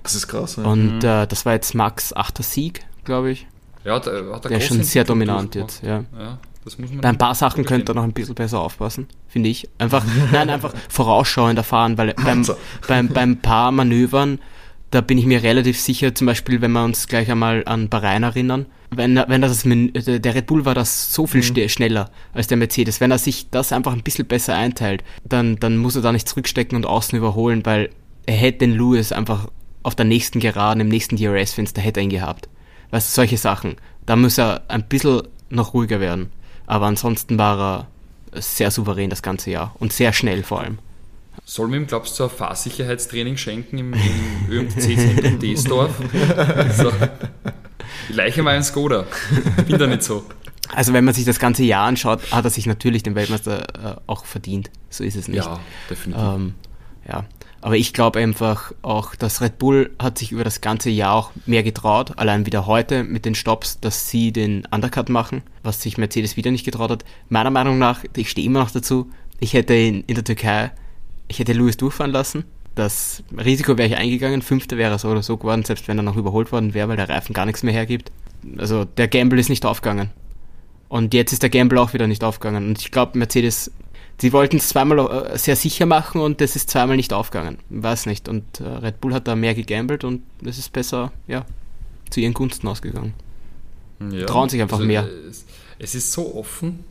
Das 0.03 0.13
ist 0.13 0.27
krass. 0.27 0.57
Ja. 0.57 0.63
Und 0.63 0.99
mhm. 0.99 1.09
äh, 1.09 1.27
das 1.27 1.45
war 1.45 1.53
jetzt 1.53 1.75
Max 1.75 2.11
achter 2.11 2.43
Sieg, 2.43 2.81
glaube 3.05 3.31
ich. 3.31 3.47
Ja, 3.85 3.99
der, 3.99 4.33
hat 4.33 4.45
er 4.45 4.49
der 4.49 4.57
ist 4.57 4.67
schon 4.67 4.83
sehr 4.83 5.05
dominant 5.05 5.55
jetzt. 5.55 5.81
Ja. 5.81 6.03
ja 6.17 6.39
Bei 7.01 7.09
ein 7.09 7.17
paar 7.17 7.35
Sachen 7.35 7.65
könnte 7.65 7.91
er 7.91 7.95
noch 7.95 8.03
ein 8.03 8.13
bisschen 8.13 8.35
besser 8.35 8.59
aufpassen, 8.59 9.07
finde 9.27 9.49
ich. 9.49 9.69
Einfach, 9.77 10.03
nein, 10.31 10.49
einfach 10.49 10.73
vorausschauend 10.89 11.57
erfahren, 11.57 11.97
weil 11.97 12.13
beim, 12.13 12.45
beim, 12.87 13.09
beim 13.09 13.37
paar 13.37 13.71
Manövern, 13.71 14.39
da 14.91 15.01
bin 15.01 15.17
ich 15.17 15.25
mir 15.25 15.43
relativ 15.43 15.79
sicher, 15.79 16.15
zum 16.15 16.27
Beispiel, 16.27 16.61
wenn 16.61 16.71
wir 16.71 16.83
uns 16.83 17.07
gleich 17.07 17.29
einmal 17.29 17.63
an 17.65 17.89
Bahrain 17.89 18.23
erinnern, 18.23 18.65
wenn, 18.89 19.15
wenn 19.15 19.41
das 19.41 19.63
der 19.63 20.35
Red 20.35 20.47
Bull 20.47 20.65
war 20.65 20.73
das 20.73 21.13
so 21.13 21.27
viel 21.27 21.41
mhm. 21.41 21.67
schneller 21.67 22.09
als 22.33 22.47
der 22.47 22.57
Mercedes. 22.57 23.01
Wenn 23.01 23.11
er 23.11 23.17
sich 23.17 23.49
das 23.49 23.73
einfach 23.73 23.91
ein 23.91 24.03
bisschen 24.03 24.25
besser 24.25 24.55
einteilt, 24.55 25.03
dann, 25.25 25.57
dann 25.57 25.77
muss 25.77 25.97
er 25.97 26.01
da 26.01 26.11
nicht 26.11 26.29
zurückstecken 26.29 26.77
und 26.77 26.85
außen 26.85 27.17
überholen, 27.17 27.65
weil 27.65 27.89
er 28.25 28.35
hätte 28.35 28.59
den 28.59 28.73
Lewis 28.73 29.11
einfach 29.11 29.49
auf 29.83 29.95
der 29.95 30.05
nächsten 30.05 30.39
Geraden, 30.39 30.81
im 30.81 30.87
nächsten 30.87 31.17
DRS-Fenster 31.17 31.81
hätte 31.81 31.99
er 31.99 32.03
ihn 32.03 32.09
gehabt. 32.09 32.49
Weißt 32.91 33.09
du, 33.09 33.13
solche 33.13 33.37
Sachen. 33.37 33.75
Da 34.05 34.15
muss 34.15 34.37
er 34.37 34.63
ein 34.69 34.87
bisschen 34.87 35.23
noch 35.49 35.73
ruhiger 35.73 35.99
werden. 35.99 36.31
Aber 36.67 36.85
ansonsten 36.85 37.37
war 37.37 37.87
er 38.33 38.41
sehr 38.41 38.69
souverän 38.69 39.09
das 39.09 39.21
ganze 39.23 39.49
Jahr 39.49 39.75
und 39.79 39.91
sehr 39.91 40.13
schnell 40.13 40.43
vor 40.43 40.61
allem. 40.61 40.79
Soll 41.45 41.67
man 41.69 41.81
ihm, 41.81 41.87
glaubst 41.87 42.19
du, 42.19 42.25
ein 42.25 42.29
Fahrsicherheitstraining 42.29 43.37
schenken 43.37 43.77
im, 43.77 43.93
im 43.93 44.51
ÖMC-Zentrum 44.51 45.39
Desdorf? 45.39 45.91
So. 46.77 46.91
Die 48.09 48.13
Leiche 48.13 48.43
war 48.43 48.51
ein 48.51 48.63
Skoda. 48.63 49.05
Bin 49.65 49.77
da 49.77 49.87
nicht 49.87 50.03
so. 50.03 50.25
Also 50.73 50.91
wenn 50.91 51.05
man 51.05 51.13
sich 51.13 51.23
das 51.23 51.39
ganze 51.39 51.63
Jahr 51.63 51.87
anschaut, 51.87 52.31
hat 52.31 52.43
er 52.43 52.51
sich 52.51 52.65
natürlich 52.65 53.03
den 53.03 53.15
Weltmeister 53.15 53.95
äh, 53.97 54.01
auch 54.07 54.25
verdient. 54.25 54.69
So 54.89 55.03
ist 55.03 55.15
es 55.15 55.27
nicht. 55.27 55.45
Ja, 55.45 55.59
definitiv. 55.89 56.23
Ähm, 56.23 56.55
ja. 57.07 57.23
Aber 57.61 57.75
ich 57.75 57.93
glaube 57.93 58.19
einfach 58.19 58.71
auch, 58.81 59.15
dass 59.15 59.41
Red 59.41 59.57
Bull 59.57 59.91
hat 59.99 60.17
sich 60.17 60.31
über 60.31 60.43
das 60.43 60.61
ganze 60.61 60.89
Jahr 60.89 61.13
auch 61.13 61.31
mehr 61.45 61.63
getraut, 61.63 62.13
allein 62.17 62.45
wieder 62.45 62.67
heute 62.67 63.03
mit 63.03 63.25
den 63.25 63.35
Stops, 63.35 63.79
dass 63.79 64.09
sie 64.09 64.31
den 64.31 64.65
Undercut 64.71 65.09
machen, 65.09 65.41
was 65.63 65.81
sich 65.81 65.97
Mercedes 65.97 66.37
wieder 66.37 66.51
nicht 66.51 66.65
getraut 66.65 66.91
hat. 66.91 67.05
Meiner 67.29 67.49
Meinung 67.49 67.79
nach, 67.79 68.03
ich 68.15 68.29
stehe 68.29 68.45
immer 68.45 68.59
noch 68.59 68.71
dazu, 68.71 69.09
ich 69.39 69.53
hätte 69.53 69.73
in, 69.73 70.03
in 70.03 70.15
der 70.15 70.23
Türkei, 70.23 70.71
ich 71.27 71.39
hätte 71.39 71.53
Lewis 71.53 71.77
durchfahren 71.77 72.11
lassen. 72.11 72.45
Das 72.75 73.23
Risiko 73.35 73.77
wäre 73.77 73.87
ich 73.87 73.97
eingegangen, 73.97 74.43
fünfter 74.43 74.77
wäre 74.77 74.91
er 74.91 74.99
so 74.99 75.09
oder 75.09 75.23
so 75.23 75.37
geworden, 75.37 75.65
selbst 75.65 75.87
wenn 75.87 75.97
er 75.97 76.03
noch 76.03 76.15
überholt 76.15 76.51
worden 76.51 76.75
wäre, 76.75 76.87
weil 76.89 76.97
der 76.97 77.09
Reifen 77.09 77.33
gar 77.33 77.47
nichts 77.47 77.63
mehr 77.63 77.73
hergibt. 77.73 78.11
Also 78.57 78.85
der 78.85 79.07
Gamble 79.07 79.39
ist 79.39 79.49
nicht 79.49 79.65
aufgegangen. 79.65 80.11
Und 80.89 81.13
jetzt 81.13 81.33
ist 81.33 81.41
der 81.41 81.49
Gamble 81.49 81.81
auch 81.81 81.93
wieder 81.93 82.07
nicht 82.07 82.23
aufgegangen. 82.23 82.67
Und 82.67 82.79
ich 82.79 82.91
glaube, 82.91 83.17
Mercedes 83.17 83.71
sie 84.19 84.33
wollten 84.33 84.57
es 84.57 84.69
zweimal 84.69 84.99
äh, 84.99 85.37
sehr 85.37 85.55
sicher 85.55 85.85
machen 85.85 86.21
und 86.21 86.41
das 86.41 86.55
ist 86.55 86.69
zweimal 86.69 86.95
nicht 86.95 87.13
aufgegangen. 87.13 87.59
Weiß 87.69 88.05
nicht. 88.05 88.27
Und 88.29 88.59
äh, 88.59 88.63
Red 88.63 89.01
Bull 89.01 89.13
hat 89.13 89.27
da 89.27 89.35
mehr 89.35 89.55
gegambelt 89.55 90.03
und 90.03 90.23
es 90.43 90.57
ist 90.57 90.73
besser, 90.73 91.11
ja, 91.27 91.45
zu 92.09 92.19
ihren 92.19 92.33
Gunsten 92.33 92.67
ausgegangen. 92.67 93.13
Ja, 94.11 94.25
Trauen 94.25 94.49
sich 94.49 94.61
einfach 94.61 94.77
also, 94.77 94.87
mehr. 94.87 95.07
Es, 95.29 95.45
es, 95.79 95.95
ist 95.95 96.11
so 96.11 96.35
offen. 96.35 96.83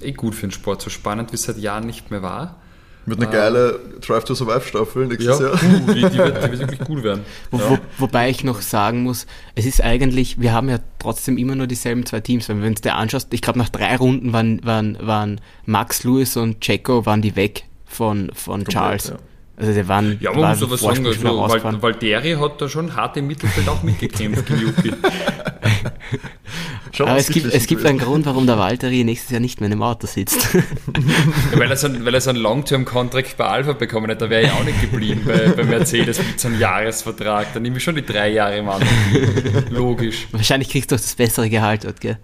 Eh 0.00 0.12
gut 0.12 0.34
für 0.34 0.46
den 0.46 0.52
Sport, 0.52 0.82
so 0.82 0.90
spannend 0.90 1.32
wie 1.32 1.36
es 1.36 1.44
seit 1.44 1.58
Jahren 1.58 1.86
nicht 1.86 2.10
mehr 2.10 2.22
war. 2.22 2.61
Wird 3.04 3.20
eine 3.20 3.30
geile 3.30 3.80
Drive 4.00 4.24
to 4.24 4.34
Survive 4.34 4.60
Staffel 4.60 5.06
nächstes 5.06 5.40
ja, 5.40 5.46
Jahr. 5.46 5.56
Die, 5.56 5.94
die, 5.94 6.02
wird, 6.02 6.14
die, 6.14 6.18
wird, 6.18 6.52
wirklich 6.60 6.80
gut 6.80 7.02
werden. 7.02 7.24
Wo, 7.50 7.58
ja. 7.58 7.70
wo, 7.70 7.78
wobei 7.98 8.30
ich 8.30 8.44
noch 8.44 8.60
sagen 8.60 9.02
muss, 9.02 9.26
es 9.56 9.66
ist 9.66 9.82
eigentlich, 9.82 10.40
wir 10.40 10.52
haben 10.52 10.68
ja 10.68 10.78
trotzdem 11.00 11.36
immer 11.36 11.56
nur 11.56 11.66
dieselben 11.66 12.06
zwei 12.06 12.20
Teams. 12.20 12.48
Wenn 12.48 12.60
du 12.60 12.68
es 12.68 12.80
dir 12.80 12.94
anschaust, 12.94 13.34
ich 13.34 13.42
glaube 13.42 13.58
nach 13.58 13.70
drei 13.70 13.96
Runden 13.96 14.32
waren, 14.32 14.64
waren, 14.64 14.98
waren 15.00 15.40
Max 15.66 16.04
Lewis 16.04 16.36
und 16.36 16.60
Checo 16.60 17.04
waren 17.04 17.22
die 17.22 17.34
weg 17.34 17.64
von, 17.86 18.30
von 18.34 18.64
Charles. 18.66 19.08
Ja. 19.08 19.16
Also 19.56 19.72
die 19.74 19.86
waren, 19.86 20.16
ja, 20.20 20.32
man 20.32 20.50
muss 20.50 20.62
aber 20.62 20.76
sagen, 20.76 21.06
also, 21.06 21.82
Valtteri 21.82 22.32
hat 22.32 22.60
da 22.60 22.68
schon 22.68 22.96
hart 22.96 23.16
im 23.16 23.26
Mittelfeld 23.26 23.68
auch 23.68 23.82
mitgekämpft 23.82 24.46
gegen 24.46 24.60
Yuki. 24.60 24.92
aber 26.98 27.16
es 27.16 27.28
gibt, 27.28 27.52
es 27.52 27.66
gibt 27.66 27.84
einen 27.84 27.98
Grund, 27.98 28.26
warum 28.26 28.46
der 28.46 28.58
Valtteri 28.58 29.04
nächstes 29.04 29.30
Jahr 29.30 29.40
nicht 29.40 29.60
mehr 29.60 29.66
in 29.66 29.72
dem 29.72 29.82
Auto 29.82 30.06
sitzt. 30.06 30.54
ja, 30.54 30.62
weil, 31.58 31.70
er 31.70 31.76
so, 31.76 31.88
weil 32.04 32.14
er 32.14 32.20
so 32.20 32.30
einen 32.30 32.38
Long-Term-Contract 32.38 33.36
bei 33.36 33.46
Alpha 33.46 33.72
bekommen 33.72 34.10
hat, 34.10 34.20
da 34.20 34.30
wäre 34.30 34.42
ich 34.42 34.50
auch 34.50 34.64
nicht 34.64 34.80
geblieben 34.80 35.22
bei, 35.26 35.48
bei 35.48 35.64
Mercedes 35.64 36.18
mit 36.18 36.40
so 36.40 36.48
einem 36.48 36.60
Jahresvertrag. 36.60 37.52
Da 37.52 37.60
nehme 37.60 37.78
ich 37.78 37.84
schon 37.84 37.96
die 37.96 38.04
drei 38.04 38.30
Jahre 38.30 38.56
im 38.58 38.68
Anfang. 38.68 38.88
Logisch. 39.70 40.26
Wahrscheinlich 40.32 40.68
kriegst 40.68 40.90
du 40.90 40.96
auch 40.96 41.00
das 41.00 41.14
bessere 41.14 41.48
Gehalt 41.48 41.84
dort, 41.84 42.00
gell? 42.00 42.18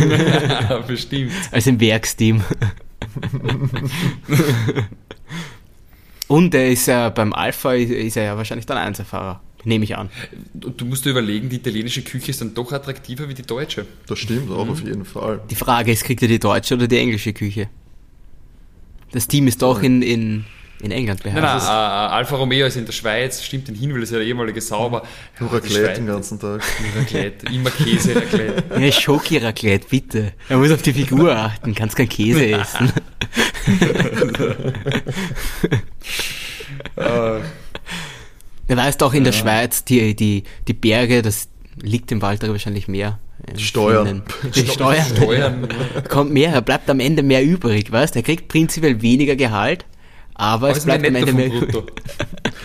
ja, 0.00 0.78
bestimmt. 0.86 1.32
Als 1.50 1.66
im 1.66 1.80
Werksteam. 1.80 2.42
Und 6.28 6.54
er 6.54 6.68
ist 6.68 6.86
ja 6.86 7.08
beim 7.08 7.32
Alpha 7.32 7.72
ist 7.72 8.16
er 8.16 8.24
ja 8.24 8.36
wahrscheinlich 8.36 8.66
dann 8.66 8.78
Einzelfahrer. 8.78 9.40
Nehme 9.68 9.84
ich 9.84 9.98
an. 9.98 10.08
Du 10.54 10.86
musst 10.86 11.04
dir 11.04 11.10
überlegen, 11.10 11.50
die 11.50 11.56
italienische 11.56 12.00
Küche 12.00 12.30
ist 12.30 12.40
dann 12.40 12.54
doch 12.54 12.72
attraktiver 12.72 13.28
wie 13.28 13.34
die 13.34 13.42
deutsche. 13.42 13.84
Das 14.06 14.18
stimmt 14.18 14.50
auch 14.50 14.64
mhm. 14.64 14.70
auf 14.70 14.82
jeden 14.82 15.04
Fall. 15.04 15.42
Die 15.50 15.54
Frage 15.54 15.92
ist, 15.92 16.04
kriegt 16.04 16.22
er 16.22 16.28
die 16.28 16.38
deutsche 16.38 16.74
oder 16.74 16.88
die 16.88 16.96
englische 16.96 17.34
Küche? 17.34 17.68
Das 19.12 19.28
Team 19.28 19.46
ist 19.46 19.60
doch 19.60 19.82
in, 19.82 20.00
in, 20.00 20.46
in 20.80 20.90
England 20.90 21.22
beherrscht. 21.22 21.42
Nein, 21.42 21.58
nein, 21.58 22.10
uh, 22.10 22.14
Alfa 22.14 22.36
Romeo 22.36 22.66
ist 22.66 22.76
in 22.78 22.86
der 22.86 22.92
Schweiz, 22.92 23.42
stimmt 23.44 23.68
den 23.68 23.74
Hinweis, 23.74 24.04
ist 24.04 24.12
ja 24.12 24.18
der 24.18 24.26
ehemalige 24.26 24.62
Sauber. 24.62 25.02
Nur 25.38 25.52
Raclette 25.52 25.96
den 25.96 26.06
ganzen 26.06 26.40
Tag. 26.40 26.62
Raclette, 26.96 27.52
immer 27.52 27.70
Käse, 27.70 28.16
Raclette. 28.16 28.64
Ja, 28.80 28.90
Schoki-Raclette, 28.90 29.86
bitte. 29.90 30.32
Er 30.48 30.56
muss 30.56 30.70
auf 30.70 30.80
die 30.80 30.94
Figur 30.94 31.36
achten, 31.36 31.74
kannst 31.74 31.94
kein 31.94 32.08
Käse 32.08 32.46
essen. 32.52 32.90
uh. 36.96 37.40
Du 38.68 38.76
weißt 38.76 39.02
auch 39.02 39.14
in 39.14 39.24
der 39.24 39.32
Schweiz, 39.32 39.84
die, 39.84 40.14
die, 40.14 40.44
die 40.68 40.74
Berge, 40.74 41.22
das 41.22 41.48
liegt 41.80 42.10
dem 42.10 42.22
Walter 42.22 42.48
wahrscheinlich 42.48 42.86
mehr. 42.86 43.18
Die 43.56 43.62
Steuern. 43.62 44.22
Die 44.54 44.66
Steuern. 44.66 45.16
Steuern. 45.16 45.68
Kommt 46.08 46.32
mehr, 46.32 46.50
er 46.50 46.60
bleibt 46.60 46.90
am 46.90 47.00
Ende 47.00 47.22
mehr 47.22 47.44
übrig, 47.44 47.90
weißt 47.90 48.16
Er 48.16 48.22
kriegt 48.22 48.48
prinzipiell 48.48 49.00
weniger 49.00 49.36
Gehalt, 49.36 49.86
aber, 50.34 50.68
aber 50.68 50.76
es 50.76 50.84
bleibt 50.84 51.06
am 51.06 51.14
Ende 51.14 51.32
mehr 51.32 51.46
übrig. 51.46 51.84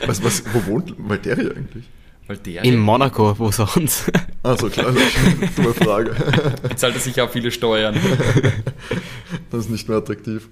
Was, 0.06 0.24
was, 0.24 0.44
wo 0.52 0.66
wohnt 0.66 0.96
Valtteri 0.98 1.52
eigentlich? 1.52 1.86
Valtteri? 2.28 2.68
In 2.68 2.80
Monaco, 2.80 3.38
wo 3.38 3.52
sonst? 3.52 4.12
Also 4.46 4.68
klar, 4.68 4.94
dumme 5.56 5.74
Frage. 5.74 6.13
Jetzt 6.70 6.82
zahlt 6.82 6.96
er 6.96 7.00
sich 7.00 7.22
auch 7.22 7.30
viele 7.30 7.50
Steuern. 7.50 7.96
Das 9.52 9.62
ist 9.62 9.70
nicht 9.70 9.88
mehr 9.88 10.00
attraktiv. 10.00 10.50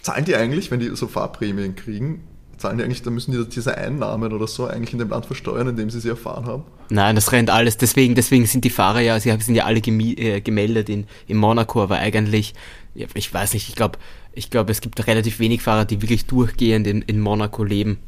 Zahlen 0.00 0.24
die 0.24 0.34
eigentlich, 0.36 0.70
wenn 0.70 0.80
die 0.80 0.96
so 0.96 1.06
Fahrprämien 1.06 1.76
kriegen, 1.76 2.24
zahlen 2.60 2.78
die 2.78 2.84
eigentlich, 2.84 3.02
da 3.02 3.10
müssen 3.10 3.32
die 3.32 3.44
diese 3.48 3.76
Einnahmen 3.76 4.32
oder 4.32 4.46
so 4.46 4.66
eigentlich 4.66 4.92
in 4.92 4.98
dem 4.98 5.08
Land 5.08 5.26
versteuern, 5.26 5.68
in 5.68 5.76
dem 5.76 5.90
sie 5.90 6.00
sie 6.00 6.10
erfahren 6.10 6.46
haben? 6.46 6.64
Nein, 6.90 7.14
das 7.14 7.32
rennt 7.32 7.50
alles. 7.50 7.78
Deswegen, 7.78 8.14
deswegen 8.14 8.46
sind 8.46 8.64
die 8.64 8.70
Fahrer 8.70 9.00
ja, 9.00 9.18
sie 9.18 9.34
sind 9.40 9.54
ja 9.54 9.64
alle 9.64 9.80
äh, 9.80 10.40
gemeldet 10.40 10.88
in, 10.88 11.06
in 11.26 11.38
Monaco, 11.38 11.82
aber 11.82 11.96
eigentlich, 11.96 12.54
ich 12.94 13.32
weiß 13.32 13.54
nicht, 13.54 13.68
ich 13.68 13.74
glaube, 13.74 13.98
ich 14.32 14.50
glaube, 14.50 14.70
es 14.70 14.80
gibt 14.80 15.06
relativ 15.06 15.40
wenig 15.40 15.62
Fahrer, 15.62 15.84
die 15.84 16.02
wirklich 16.02 16.26
durchgehend 16.26 16.86
in, 16.86 17.02
in 17.02 17.20
Monaco 17.20 17.64
leben. 17.64 17.98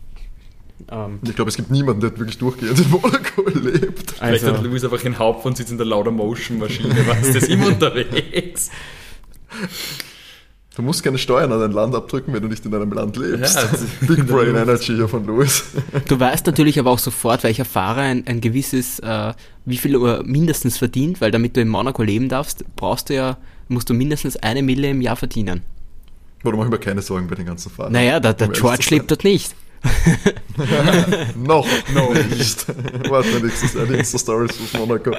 Ähm, 0.91 1.19
ich 1.23 1.35
glaube, 1.35 1.49
es 1.49 1.57
gibt 1.57 1.71
niemanden, 1.71 2.01
der 2.01 2.17
wirklich 2.19 2.38
durchgehend 2.38 2.79
in 2.79 2.91
Monaco 2.91 3.49
lebt. 3.55 4.12
Vielleicht 4.12 4.45
also, 4.45 4.59
hat 4.59 4.62
Louis 4.62 4.85
einfach 4.85 5.03
in 5.05 5.19
Hauptfond 5.19 5.57
sitzt 5.57 5.73
in 5.73 5.79
der 5.79 5.87
Lauder 5.87 6.11
Motion 6.11 6.59
Maschine, 6.59 6.95
was 7.07 7.27
ist 7.27 7.37
das 7.37 7.45
immer 7.45 7.69
unterwegs? 7.69 8.71
Du 10.75 10.81
musst 10.81 11.03
keine 11.03 11.19
Steuern 11.19 11.53
an 11.53 11.61
dein 11.61 11.73
Land 11.73 11.95
abdrücken, 11.95 12.33
wenn 12.33 12.43
du 12.43 12.49
nicht 12.49 12.65
in 12.65 12.75
einem 12.75 12.93
Land 12.93 13.17
lebst. 13.17 13.57
Ja, 13.57 13.69
Big 14.07 14.27
Brain 14.27 14.57
Energy 14.57 14.95
hier 14.95 15.09
von 15.09 15.27
Louis. 15.27 15.65
Du 16.09 16.19
weißt 16.19 16.47
natürlich 16.47 16.79
aber 16.79 16.91
auch 16.91 16.99
sofort, 16.99 17.43
welcher 17.43 17.67
Fahrer 17.67 18.01
ein, 18.01 18.27
ein 18.27 18.41
gewisses, 18.41 18.99
äh, 19.01 19.35
wie 19.67 19.77
viel 19.77 19.97
Uhr 19.97 20.23
mindestens 20.25 20.79
verdient, 20.79 21.21
weil 21.21 21.31
damit 21.31 21.57
du 21.57 21.61
in 21.61 21.69
Monaco 21.69 22.03
leben 22.03 22.29
darfst, 22.29 22.65
brauchst 22.77 23.11
du 23.11 23.15
ja, 23.15 23.37
musst 23.69 23.91
du 23.91 23.95
mindestens 23.95 24.37
eine 24.37 24.63
Mille 24.63 24.89
im 24.89 25.03
Jahr 25.03 25.17
verdienen. 25.17 25.63
Warum 26.43 26.59
mache 26.59 26.69
ich 26.69 26.73
mir 26.73 26.79
keine 26.81 27.03
Sorgen 27.03 27.29
bei 27.29 27.35
den 27.35 27.47
ganzen 27.47 27.71
Fahrern? 27.71 27.93
Naja, 27.93 28.19
der, 28.19 28.33
der 28.33 28.49
um 28.49 28.55
George 28.55 28.87
lebt 28.91 29.11
dort 29.11 29.25
nicht. 29.25 29.55
noch, 31.37 31.66
noch 31.95 32.14
nicht. 32.14 32.66
Warte, 33.09 33.40
nächstes 33.40 33.75
Jahr 33.75 33.87
die 33.87 33.95
Insta-Stories 33.95 34.53
aus 34.53 34.73
Monaco. 34.79 35.11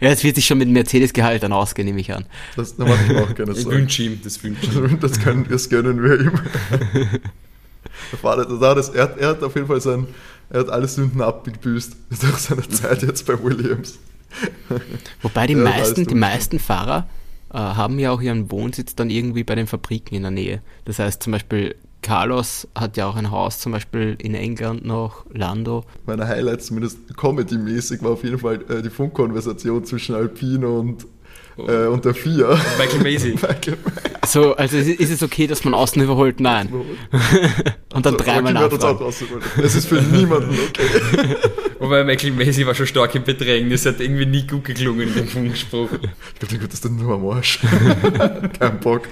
Ja, 0.00 0.10
es 0.10 0.24
wird 0.24 0.36
sich 0.36 0.46
schon 0.46 0.58
mit 0.58 0.68
Mercedes-Gehalt 0.68 1.42
dann 1.42 1.52
ausgehen, 1.52 1.86
nehme 1.86 2.00
ich 2.00 2.12
an. 2.12 2.26
Das, 2.56 2.76
da 2.76 2.84
mache 2.84 3.12
ich 3.12 3.18
auch 3.18 3.34
keine 3.34 3.52
Ich 3.52 3.66
wünsche 3.66 4.02
ihm, 4.02 4.20
das 4.22 4.42
wünsche 4.42 4.66
ich 4.66 4.74
ihm. 4.74 4.98
Das, 5.00 5.20
können, 5.20 5.46
das 5.48 5.68
gönnen 5.68 6.02
wir 6.02 6.20
ihm. 6.20 6.32
Der 8.12 8.18
Vater, 8.18 8.74
das, 8.74 8.88
er, 8.88 9.02
hat, 9.02 9.18
er 9.18 9.28
hat 9.28 9.42
auf 9.42 9.54
jeden 9.54 9.66
Fall 9.66 9.80
sein, 9.80 10.06
er 10.50 10.60
hat 10.60 10.70
alle 10.70 10.88
Sünden 10.88 11.20
abgebüßt 11.20 11.96
durch 12.20 12.38
seine 12.38 12.68
Zeit 12.68 13.02
jetzt 13.02 13.26
bei 13.26 13.42
Williams. 13.42 13.98
Wobei 15.22 15.46
die 15.46 15.54
meisten, 15.54 16.06
die 16.06 16.14
meisten 16.14 16.58
Fahrer 16.58 17.08
äh, 17.52 17.58
haben 17.58 17.98
ja 17.98 18.10
auch 18.10 18.20
ihren 18.20 18.50
Wohnsitz 18.50 18.94
dann 18.94 19.10
irgendwie 19.10 19.44
bei 19.44 19.54
den 19.54 19.66
Fabriken 19.66 20.16
in 20.16 20.22
der 20.22 20.30
Nähe. 20.30 20.62
Das 20.84 20.98
heißt 20.98 21.22
zum 21.22 21.32
Beispiel 21.32 21.76
Carlos 22.04 22.68
hat 22.74 22.98
ja 22.98 23.06
auch 23.06 23.16
ein 23.16 23.30
Haus 23.30 23.58
zum 23.58 23.72
Beispiel 23.72 24.14
in 24.20 24.34
England 24.34 24.84
noch, 24.84 25.24
Lando. 25.32 25.84
Meine 26.04 26.28
Highlights, 26.28 26.66
zumindest 26.66 26.98
Comedy-mäßig, 27.16 28.02
war 28.02 28.10
auf 28.10 28.22
jeden 28.24 28.38
Fall 28.38 28.60
äh, 28.68 28.82
die 28.82 28.90
Funkkonversation 28.90 29.86
zwischen 29.86 30.14
Alpino 30.14 30.80
und, 30.80 31.06
äh, 31.56 31.86
und 31.86 32.04
der 32.04 32.12
FIA. 32.14 32.60
Michael 32.78 33.02
Macy. 33.02 33.28
Michael 33.32 33.78
So, 34.26 34.54
also 34.54 34.76
ist 34.76 35.00
ist 35.00 35.10
es 35.10 35.22
okay, 35.22 35.46
dass 35.46 35.64
man 35.64 35.72
außen 35.72 36.02
überholt? 36.02 36.40
Nein. 36.40 36.68
Und 37.94 38.04
dann 38.04 38.14
Also, 38.14 38.24
dreimal 38.24 38.52
Michael 38.52 38.72
wird 38.72 38.72
uns 38.72 38.84
auch 38.84 39.00
nachfragen. 39.00 39.64
Es 39.64 39.74
ist 39.76 39.86
für 39.86 40.02
niemanden 40.02 40.58
okay. 40.68 41.36
Wobei 41.78 42.02
Michael 42.02 42.32
Macy 42.32 42.66
war 42.66 42.74
schon 42.74 42.88
stark 42.88 43.14
im 43.14 43.22
Bedrängnis, 43.22 43.86
hat 43.86 44.00
irgendwie 44.00 44.26
nie 44.26 44.46
gut 44.46 44.64
geklungen 44.64 45.08
in 45.08 45.14
dem 45.14 45.28
Funkspruch. 45.28 45.90
Ich 45.92 46.38
glaube, 46.40 46.58
den 46.58 46.68
das 46.68 46.80
dann 46.80 46.96
nur 46.96 47.14
am 47.14 47.26
Arsch. 47.28 47.60
Kein 48.58 48.80
Bock. 48.80 49.02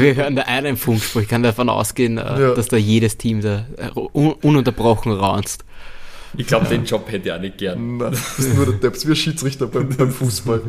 Wir 0.00 0.14
hören 0.14 0.36
da 0.36 0.42
einen 0.42 0.76
Funkspruch. 0.76 1.22
Ich 1.22 1.28
kann 1.28 1.42
davon 1.42 1.68
ausgehen, 1.68 2.18
äh, 2.18 2.20
Ja. 2.40 2.54
dass 2.54 2.68
da 2.68 2.76
jedes 2.76 3.16
Team 3.18 3.40
da 3.40 3.66
äh, 3.76 3.90
un 3.94 4.32
ununterbrochen 4.32 5.12
raunzt. 5.12 5.64
Ich 6.36 6.46
glaube, 6.46 6.66
den 6.66 6.84
Job 6.84 7.10
hätte 7.10 7.28
ich 7.28 7.34
auch 7.34 7.40
nicht 7.40 7.56
gern. 7.58 7.96
Nein, 7.96 8.12
du 8.12 8.18
bist 8.36 8.54
nur 8.54 8.66
der 8.66 8.74
Depp, 8.74 9.02
wie 9.06 9.12
ein 9.12 9.16
Schiedsrichter 9.16 9.66
beim, 9.66 9.88
beim 9.88 10.10
Fußball. 10.12 10.60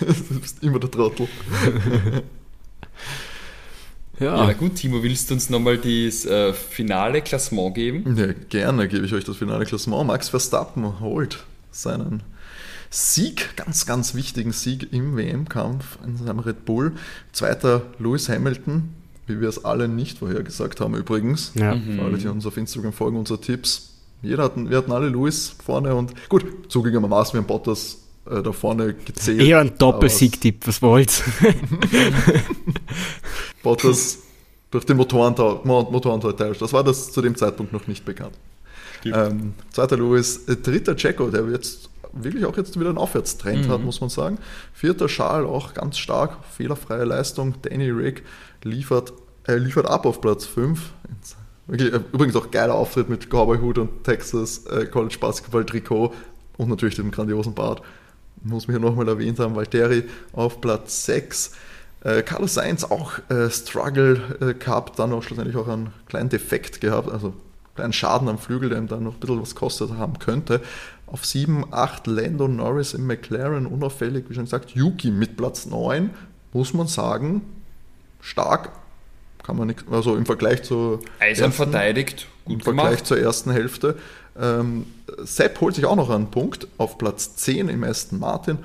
Du 0.00 0.40
bist 0.40 0.62
immer 0.62 0.80
der 0.80 0.90
Trottel. 0.90 1.28
Ja, 4.20 4.36
Ja, 4.36 4.46
na 4.46 4.52
gut, 4.52 4.76
Timo, 4.76 5.02
willst 5.02 5.30
du 5.30 5.34
uns 5.34 5.50
nochmal 5.50 5.76
das 5.78 6.24
äh, 6.24 6.52
finale 6.52 7.20
Klassement 7.22 7.74
geben? 7.74 8.16
Ja, 8.16 8.26
gerne 8.48 8.86
gebe 8.88 9.06
ich 9.06 9.12
euch 9.12 9.24
das 9.24 9.36
finale 9.36 9.64
Klassement. 9.66 10.06
Max 10.06 10.28
Verstappen 10.28 11.00
holt 11.00 11.44
seinen 11.72 12.22
Sieg, 12.96 13.56
ganz, 13.56 13.86
ganz 13.86 14.14
wichtigen 14.14 14.52
Sieg 14.52 14.92
im 14.92 15.16
WM-Kampf 15.16 15.98
in 16.06 16.16
seinem 16.16 16.38
Red 16.38 16.64
Bull. 16.64 16.92
Zweiter 17.32 17.82
Lewis 17.98 18.28
Hamilton, 18.28 18.90
wie 19.26 19.40
wir 19.40 19.48
es 19.48 19.64
alle 19.64 19.88
nicht 19.88 20.18
vorhergesagt 20.18 20.80
haben 20.80 20.94
übrigens. 20.94 21.50
Ja. 21.56 21.76
Für 21.76 22.02
alle, 22.02 22.18
die 22.18 22.28
uns 22.28 22.46
auf 22.46 22.56
Instagram 22.56 22.92
folgen, 22.92 23.16
unsere 23.16 23.40
Tipps. 23.40 23.90
Jeder 24.22 24.44
hatten, 24.44 24.70
wir 24.70 24.76
hatten 24.78 24.92
alle 24.92 25.08
Lewis 25.08 25.56
vorne 25.64 25.92
und 25.94 26.12
gut, 26.28 26.44
zugegebenermaßen, 26.68 27.32
wir 27.34 27.40
haben 27.40 27.48
Bottas 27.48 27.98
äh, 28.30 28.40
da 28.42 28.52
vorne 28.52 28.94
gezählt. 28.94 29.40
eher 29.42 29.58
ein 29.58 29.76
Doppelsiegtipp, 29.76 30.64
was 30.66 30.80
wollt's? 30.80 31.24
Bottas 33.62 34.18
durch 34.70 34.84
den 34.86 34.96
Motorentausch, 34.96 35.64
Mo- 35.64 35.88
Motorentausch. 35.90 36.58
Das 36.58 36.72
war 36.72 36.84
das 36.84 37.12
zu 37.12 37.20
dem 37.22 37.34
Zeitpunkt 37.36 37.72
noch 37.72 37.86
nicht 37.86 38.04
bekannt. 38.04 38.34
Ähm, 39.04 39.52
zweiter 39.72 39.96
Lewis, 39.98 40.48
äh, 40.48 40.56
dritter 40.56 40.96
Checo, 40.96 41.28
der 41.28 41.44
jetzt 41.50 41.90
wirklich 42.14 42.44
auch 42.44 42.56
jetzt 42.56 42.78
wieder 42.78 42.90
einen 42.90 42.98
Aufwärtstrend 42.98 43.68
hat, 43.68 43.82
muss 43.82 44.00
man 44.00 44.10
sagen. 44.10 44.38
Vierter 44.72 45.06
Charles, 45.06 45.48
auch 45.48 45.74
ganz 45.74 45.98
stark, 45.98 46.36
fehlerfreie 46.50 47.04
Leistung. 47.04 47.54
Danny 47.62 47.90
Rick 47.90 48.22
liefert, 48.62 49.12
äh, 49.46 49.56
liefert 49.56 49.86
ab 49.86 50.06
auf 50.06 50.20
Platz 50.20 50.44
5. 50.46 50.80
Wirklich, 51.66 51.92
äh, 51.92 52.00
übrigens 52.12 52.36
auch 52.36 52.50
geiler 52.50 52.74
Auftritt 52.74 53.08
mit 53.08 53.30
Cowboy-Hut 53.30 53.78
und 53.78 54.04
Texas 54.04 54.66
äh, 54.66 54.86
College 54.86 55.16
Basketball 55.20 55.64
Trikot 55.64 56.12
und 56.56 56.68
natürlich 56.68 56.96
dem 56.96 57.10
grandiosen 57.10 57.54
Bart. 57.54 57.82
Muss 58.42 58.68
man 58.68 58.76
hier 58.76 58.84
nochmal 58.84 59.08
erwähnt 59.08 59.38
haben, 59.38 59.56
Valtteri 59.56 60.04
auf 60.32 60.60
Platz 60.60 61.06
6. 61.06 61.52
Äh, 62.02 62.22
Carlos 62.22 62.54
Sainz 62.54 62.84
auch 62.84 63.12
äh, 63.30 63.48
Struggle 63.48 64.20
äh, 64.40 64.54
gehabt, 64.54 64.98
dann 64.98 65.12
auch 65.12 65.22
schlussendlich 65.22 65.56
auch 65.56 65.68
einen 65.68 65.92
kleinen 66.06 66.28
Defekt 66.28 66.82
gehabt, 66.82 67.10
also 67.10 67.28
einen 67.28 67.40
kleinen 67.74 67.92
Schaden 67.94 68.28
am 68.28 68.38
Flügel, 68.38 68.68
der 68.68 68.78
ihm 68.78 68.88
dann 68.88 69.04
noch 69.04 69.14
ein 69.14 69.20
bisschen 69.20 69.40
was 69.40 69.54
kostet 69.54 69.92
haben 69.92 70.18
könnte. 70.18 70.60
Auf 71.06 71.24
7, 71.24 71.66
8 71.70 72.06
Lando 72.06 72.48
Norris 72.48 72.94
im 72.94 73.06
McLaren, 73.06 73.66
unauffällig, 73.66 74.24
wie 74.28 74.34
schon 74.34 74.44
gesagt, 74.44 74.70
Yuki 74.72 75.10
mit 75.10 75.36
Platz 75.36 75.66
9, 75.66 76.10
muss 76.52 76.72
man 76.74 76.86
sagen, 76.86 77.42
stark, 78.20 78.70
kann 79.42 79.56
man 79.56 79.68
nicht, 79.68 79.84
also 79.90 80.16
im 80.16 80.24
Vergleich 80.26 80.62
zu 80.62 80.98
Eisern 81.20 81.46
ersten- 81.50 81.52
verteidigt, 81.52 82.26
im 82.46 82.54
gut 82.54 82.64
Vergleich 82.64 82.86
gemacht. 82.86 83.06
zur 83.06 83.18
ersten 83.18 83.50
Hälfte. 83.52 83.96
Ähm, 84.40 84.86
Sepp 85.22 85.60
holt 85.60 85.74
sich 85.76 85.84
auch 85.84 85.94
noch 85.96 86.10
einen 86.10 86.30
Punkt 86.30 86.66
auf 86.78 86.98
Platz 86.98 87.36
10 87.36 87.68
im 87.68 87.84
Aston 87.84 88.18
Martin. 88.18 88.58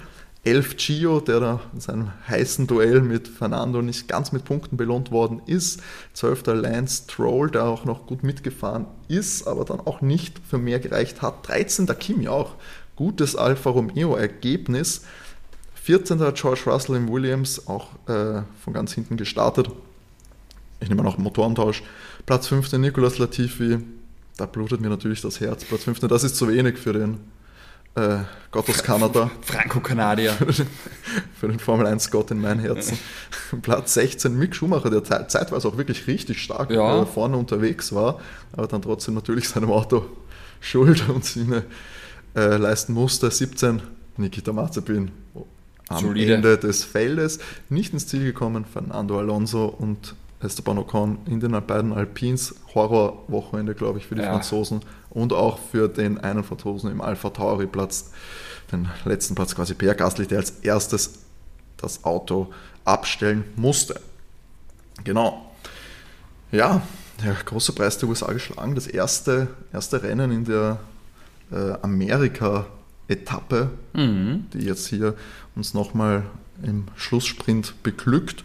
11 0.50 0.78
Gio, 0.78 1.20
der 1.20 1.40
da 1.40 1.60
in 1.74 1.80
seinem 1.80 2.12
heißen 2.28 2.66
Duell 2.66 3.02
mit 3.02 3.28
Fernando 3.28 3.84
nicht 3.84 4.08
ganz 4.08 4.32
mit 4.32 4.46
Punkten 4.46 4.78
belohnt 4.78 5.12
worden 5.12 5.44
ist. 5.46 5.80
12. 6.14 6.48
Lance 6.48 7.04
Stroll, 7.04 7.52
der 7.52 7.66
auch 7.66 7.86
noch 7.86 8.08
gut 8.08 8.24
mitgefahren 8.24 8.88
ist, 9.08 9.48
aber 9.48 9.64
dann 9.64 9.80
auch 9.80 10.02
nicht 10.02 10.42
für 10.50 10.58
mehr 10.58 10.80
gereicht 10.80 11.22
hat. 11.22 11.48
13. 11.48 11.86
Kimi 12.00 12.30
auch. 12.30 12.56
Gutes 12.96 13.36
Alfa 13.36 13.70
Romeo-Ergebnis. 13.70 15.06
14. 15.84 16.18
George 16.34 16.62
Russell 16.66 16.96
im 16.96 17.12
Williams, 17.12 17.68
auch 17.68 17.90
äh, 18.08 18.42
von 18.64 18.74
ganz 18.74 18.94
hinten 18.94 19.18
gestartet. 19.18 19.70
Ich 20.80 20.90
nehme 20.90 21.04
noch 21.04 21.16
einen 21.16 21.24
Motorentausch. 21.26 21.84
Platz 22.26 22.48
15 22.48 22.82
Nicolas 22.82 23.20
Latifi. 23.20 23.78
Da 24.36 24.48
blutet 24.48 24.82
mir 24.82 24.90
natürlich 24.90 25.22
das 25.22 25.40
Herz. 25.42 25.64
Platz 25.64 25.84
15, 25.84 26.10
das 26.10 26.24
ist 26.24 26.38
zu 26.38 26.48
wenig 26.48 26.80
für 26.80 26.94
den 26.94 27.20
äh, 27.95 28.17
Gott 28.52 28.69
aus 28.69 28.82
Kanada, 28.84 29.30
Franco-Kanadier. 29.41 30.34
für 31.39 31.47
den 31.47 31.60
Formel 31.60 31.88
1 31.88 32.10
Gott 32.12 32.32
in 32.32 32.41
mein 32.41 32.60
Herzen. 32.60 32.97
Platz 33.62 33.93
16 33.95 34.38
Mick 34.38 34.56
Schumacher, 34.56 34.89
der 34.89 35.04
zeit- 35.04 35.30
zeitweise 35.32 35.67
auch 35.67 35.78
wirklich 35.78 36.08
richtig 36.08 36.41
stark 36.41 36.69
Ja. 36.71 37.02
äh, 37.02 37.06
vorne 37.06 37.38
unterwegs 37.38 37.93
war, 37.93 38.19
aber 38.54 38.67
dann 38.67 38.82
trotzdem 38.82 39.13
natürlich 39.15 39.47
seinem 39.49 39.71
Auto 39.71 40.06
Schuld 40.62 41.08
und 41.10 41.23
Sinne 41.25 41.63
äh, 42.36 42.58
leisten 42.58 42.93
musste. 42.93 43.30
17 43.32 43.82
Nikita 44.17 44.52
Mazepin 44.52 45.12
am 45.88 45.99
Solide. 46.06 46.36
Ende 46.36 46.58
des 46.58 46.84
Feldes 46.84 47.39
nicht 47.69 47.93
ins 47.93 48.08
Ziel 48.08 48.23
gekommen. 48.23 48.65
Fernando 48.71 49.17
Alonso 49.17 49.65
und 49.65 50.13
Esteban 50.41 50.78
Ocon 50.78 51.19
in 51.25 51.39
den 51.39 51.52
beiden 51.65 51.91
Alpins. 51.93 52.56
Horrorwochenende, 52.73 53.75
glaube 53.75 53.99
ich, 53.99 54.08
für 54.08 54.15
die 54.15 54.21
Ja. 54.21 54.32
Franzosen 54.32 54.82
und 55.10 55.34
auch 55.34 55.60
für 55.60 55.88
den 55.89 56.17
einen 56.17 56.43
Franzosen 56.43 56.91
im 56.91 57.02
Alpha 57.02 57.30
Tauri 57.32 57.67
Platz, 57.67 58.12
den 58.71 58.88
letzten 59.06 59.36
Platz 59.36 59.56
quasi 59.56 59.73
Pierre 59.73 59.95
Gasly, 59.95 60.28
der 60.28 60.38
als 60.39 60.52
erstes 60.62 61.19
das 61.78 62.04
Auto 62.04 62.54
abstellen 62.86 63.43
musste. 63.56 63.99
Genau. 65.04 65.52
Ja, 66.52 66.82
der 67.23 67.34
große 67.34 67.73
Preis 67.73 67.97
der 67.97 68.08
USA 68.10 68.32
geschlagen. 68.32 68.75
Das 68.75 68.88
erste, 68.88 69.47
erste 69.73 70.02
Rennen 70.04 70.32
in 70.32 70.45
der 70.45 70.80
äh, 71.52 71.73
Amerika-Etappe, 71.82 73.69
Mhm. 73.93 74.45
die 74.54 74.60
jetzt 74.65 74.88
hier 74.88 75.15
uns 75.56 75.73
nochmal 75.73 76.23
im 76.63 76.86
Schlusssprint 76.95 77.82
beglückt. 77.84 78.43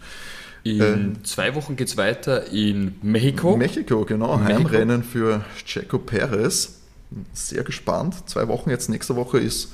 In 0.65 0.81
Ähm, 0.81 1.23
zwei 1.23 1.53
Wochen 1.53 1.75
geht 1.75 1.89
es 1.89 1.95
weiter 1.95 2.51
in 2.51 2.95
Mexiko. 3.03 3.55
Mexiko, 3.55 4.03
genau. 4.03 4.35
Mexiko. 4.37 4.57
Heimrennen 4.57 5.03
für 5.03 5.45
Checo 5.63 5.99
Perez. 5.99 6.79
Sehr 7.33 7.63
gespannt. 7.63 8.27
Zwei 8.27 8.47
Wochen 8.47 8.71
jetzt. 8.71 8.89
Nächste 8.89 9.15
Woche 9.15 9.37
ist 9.37 9.71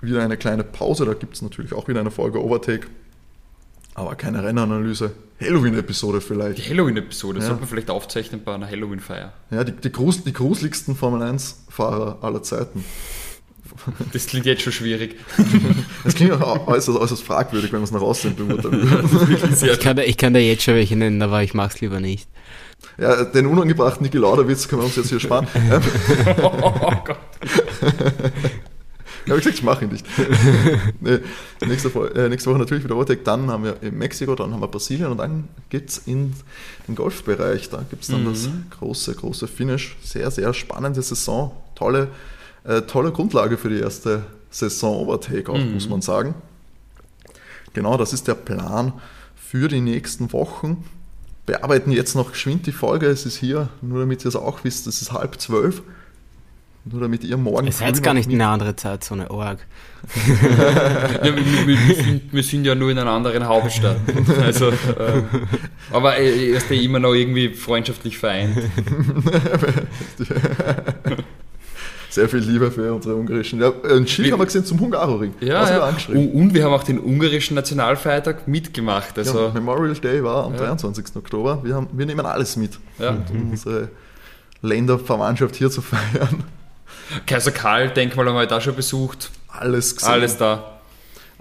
wieder 0.00 0.22
eine 0.22 0.38
kleine 0.38 0.64
Pause. 0.64 1.04
Da 1.04 1.12
gibt 1.12 1.34
es 1.34 1.42
natürlich 1.42 1.74
auch 1.74 1.86
wieder 1.86 2.00
eine 2.00 2.10
Folge 2.10 2.42
Overtake. 2.42 2.86
Aber 3.92 4.14
keine 4.14 4.42
Rennanalyse. 4.42 5.12
Halloween-Episode 5.38 6.20
die 6.20 6.24
vielleicht. 6.26 6.70
Halloween-Episode 6.70 7.40
Ja. 7.40 7.44
sollte 7.44 7.60
man 7.60 7.68
vielleicht 7.68 7.90
aufzeichnen 7.90 8.42
bei 8.42 8.54
einer 8.54 8.66
Halloween-Feier. 8.66 9.34
Ja, 9.50 9.64
die, 9.64 9.72
die, 9.72 9.92
grus, 9.92 10.24
die 10.24 10.32
gruseligsten 10.32 10.96
Formel 10.96 11.20
1-Fahrer 11.22 12.18
aller 12.22 12.42
Zeiten. 12.42 12.82
Das 14.12 14.26
klingt 14.26 14.46
jetzt 14.46 14.62
schon 14.62 14.72
schwierig. 14.72 15.16
Das 16.04 16.14
klingt 16.14 16.32
auch 16.32 16.66
äußerst, 16.66 16.98
äußerst 16.98 17.22
fragwürdig, 17.22 17.72
wenn 17.72 17.78
man 17.80 17.84
es 17.84 17.90
nach 17.90 18.02
außen 18.02 18.36
beurteilen 18.36 18.90
würde. 18.90 19.66
Ich 19.72 19.80
kann, 19.80 19.96
da, 19.96 20.02
ich 20.02 20.16
kann 20.18 20.34
da 20.34 20.38
jetzt 20.40 20.62
schon 20.62 20.74
welche 20.74 20.96
nennen, 20.96 21.20
aber 21.22 21.42
ich 21.42 21.54
mag's 21.54 21.80
lieber 21.80 21.98
nicht. 22.00 22.28
Ja, 22.98 23.24
den 23.24 23.46
unangebrachten 23.46 24.04
Niki 24.04 24.18
Lauda-Witz 24.18 24.68
können 24.68 24.82
wir 24.82 24.86
uns 24.86 24.96
jetzt 24.96 25.08
hier 25.08 25.20
sparen. 25.20 25.46
Ähm, 25.54 25.80
oh 26.42 26.92
Gott. 27.04 27.18
Ja, 29.26 29.34
wie 29.34 29.38
gesagt, 29.38 29.56
ich 29.56 29.62
mache 29.62 29.84
ihn 29.86 29.90
nicht. 29.90 30.04
nee, 31.00 31.18
nächste, 31.66 31.88
Fol- 31.88 32.14
äh, 32.14 32.28
nächste 32.28 32.50
Woche 32.50 32.58
natürlich 32.58 32.84
wieder 32.84 32.94
Overtake, 32.96 33.22
dann 33.24 33.50
haben 33.50 33.64
wir 33.64 33.76
in 33.82 33.96
Mexiko, 33.96 34.34
dann 34.34 34.52
haben 34.52 34.60
wir 34.60 34.68
Brasilien 34.68 35.06
und 35.06 35.16
dann 35.16 35.48
geht 35.70 35.88
es 35.88 35.98
in 36.04 36.34
den 36.86 36.94
Golfbereich. 36.94 37.70
Da 37.70 37.82
gibt 37.88 38.02
es 38.02 38.08
dann 38.10 38.26
das 38.26 38.50
große, 38.78 39.14
große 39.14 39.48
Finish. 39.48 39.96
Sehr, 40.02 40.30
sehr 40.30 40.52
spannende 40.52 41.00
Saison. 41.00 41.52
Tolle, 41.74 42.08
äh, 42.64 42.82
tolle 42.82 43.12
Grundlage 43.12 43.56
für 43.56 43.68
die 43.68 43.80
erste 43.80 44.24
Saison 44.50 44.96
Overtake 44.96 45.50
auch, 45.50 45.58
muss 45.58 45.88
man 45.88 46.00
sagen. 46.00 46.34
Genau, 47.72 47.96
das 47.96 48.12
ist 48.12 48.28
der 48.28 48.34
Plan 48.34 48.92
für 49.34 49.68
die 49.68 49.80
nächsten 49.80 50.32
Wochen. 50.32 50.84
bearbeiten 51.46 51.92
jetzt 51.92 52.14
noch 52.14 52.32
geschwind 52.32 52.66
die 52.66 52.72
Folge. 52.72 53.06
Es 53.06 53.26
ist 53.26 53.36
hier, 53.36 53.68
nur 53.82 54.00
damit 54.00 54.24
ihr 54.24 54.28
es 54.28 54.36
auch 54.36 54.64
wisst, 54.64 54.86
es 54.86 55.02
ist 55.02 55.12
halb 55.12 55.40
zwölf. 55.40 55.82
Nur 56.86 57.00
damit 57.00 57.24
ihr 57.24 57.36
morgen. 57.38 57.66
Es 57.66 57.76
ist 57.76 57.80
jetzt 57.80 58.02
gar 58.02 58.12
nicht 58.12 58.30
in 58.30 58.40
eine 58.40 58.50
andere 58.50 58.76
Zeit, 58.76 59.04
so 59.04 59.14
eine 59.14 59.30
Org. 59.30 59.58
ja, 60.26 61.24
wir, 61.24 61.66
wir, 61.66 61.94
sind, 61.96 62.32
wir, 62.32 62.42
sind, 62.42 62.66
ja 62.66 62.74
nur 62.74 62.90
in 62.90 62.98
einer 62.98 63.10
anderen 63.10 63.46
Hauptstadt. 63.46 63.96
Also, 64.42 64.68
ähm, 64.70 65.24
aber 65.90 66.16
er 66.16 66.56
ist 66.56 66.70
ja 66.70 66.76
immer 66.76 66.98
noch 66.98 67.14
irgendwie 67.14 67.54
freundschaftlich 67.54 68.18
vereint. 68.18 68.58
Sehr 72.14 72.28
viel 72.28 72.38
Liebe 72.38 72.70
für 72.70 72.94
unsere 72.94 73.16
ungarischen. 73.16 73.60
Ja, 73.60 73.72
ein 73.90 74.06
Schild 74.06 74.30
haben 74.30 74.38
wir 74.38 74.44
gesehen 74.44 74.64
zum 74.64 74.78
Hungaroring. 74.78 75.34
Ja, 75.40 75.68
ja. 75.68 75.96
und 76.08 76.54
wir 76.54 76.62
haben 76.62 76.72
auch 76.72 76.84
den 76.84 77.00
ungarischen 77.00 77.56
Nationalfeiertag 77.56 78.46
mitgemacht. 78.46 79.18
Also 79.18 79.46
ja, 79.46 79.50
Memorial 79.50 79.96
Day 79.96 80.22
war 80.22 80.44
am 80.44 80.52
ja. 80.52 80.58
23. 80.60 81.16
Oktober. 81.16 81.58
Wir, 81.64 81.74
haben, 81.74 81.88
wir 81.92 82.06
nehmen 82.06 82.24
alles 82.24 82.56
mit, 82.56 82.78
ja. 83.00 83.16
um 83.32 83.50
unsere 83.50 83.88
Länderverwandtschaft 84.62 85.56
hier 85.56 85.72
zu 85.72 85.82
feiern. 85.82 86.44
Kaiser 87.26 87.50
Karl 87.50 87.88
Denkmal 87.88 88.28
haben 88.28 88.36
wir 88.36 88.46
da 88.46 88.60
schon 88.60 88.76
besucht. 88.76 89.32
Alles 89.48 89.96
gesehen. 89.96 90.12
Alles 90.12 90.36
da. 90.36 90.73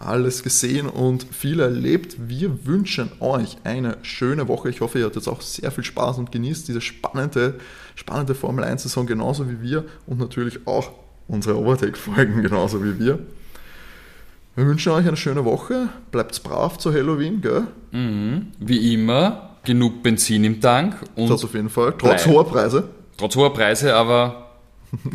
Alles 0.04 0.44
gesehen 0.44 0.88
und 0.88 1.24
viel 1.32 1.60
erlebt. 1.60 2.18
Wir 2.28 2.66
wünschen 2.66 3.10
euch 3.20 3.58
eine 3.64 3.98
schöne 4.02 4.48
Woche. 4.48 4.70
Ich 4.70 4.82
hoffe, 4.82 5.00
ihr 5.00 5.06
hattet 5.06 5.28
auch 5.28 5.42
sehr 5.42 5.72
viel 5.72 5.84
Spaß 5.84 6.18
und 6.18 6.32
genießt 6.32 6.68
diese 6.68 6.82
spannende, 6.82 7.56
spannende 7.96 8.36
Formel 8.36 8.66
1-Saison 8.66 9.06
genauso 9.06 9.50
wie 9.50 9.62
wir 9.62 9.86
und 10.06 10.20
natürlich 10.20 10.68
auch 10.68 10.92
unsere 11.28 11.58
Overtake-Folgen 11.58 12.42
genauso 12.42 12.84
wie 12.84 13.00
wir. 13.00 13.20
Wir 14.56 14.68
wünschen 14.68 14.92
euch 14.92 15.08
eine 15.08 15.18
schöne 15.18 15.46
Woche. 15.46 15.90
Bleibt 16.12 16.44
brav 16.44 16.78
zu 16.78 16.94
Halloween, 16.94 17.42
gell? 17.42 17.68
Mhm. 17.92 18.48
Wie 18.60 18.94
immer, 18.94 19.58
genug 19.64 20.04
Benzin 20.04 20.44
im 20.44 20.62
Tank. 20.62 20.96
Und 21.16 21.30
das 21.30 21.44
auf 21.44 21.54
jeden 21.54 21.70
Fall. 21.70 21.96
Trotz 21.98 22.28
hoher 22.28 22.46
Preise. 22.46 22.90
Trotz 23.18 23.36
hoher 23.36 23.54
Preise, 23.54 23.96
aber 23.96 24.43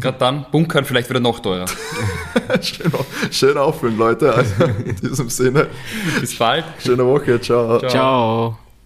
Gerade 0.00 0.18
dann, 0.18 0.46
bunkern 0.50 0.84
vielleicht 0.84 1.08
wieder 1.08 1.20
noch 1.20 1.40
teurer. 1.40 1.66
schön, 2.60 2.92
schön 3.30 3.56
auffüllen, 3.56 3.96
Leute. 3.96 4.34
Also 4.34 4.64
in 4.64 4.96
diesem 4.96 5.30
Sinne. 5.30 5.68
Bis 6.20 6.36
bald. 6.36 6.64
Schöne 6.84 7.06
Woche. 7.06 7.40
Ciao. 7.40 7.78
Ciao. 7.78 7.90
Ciao. 7.90 8.58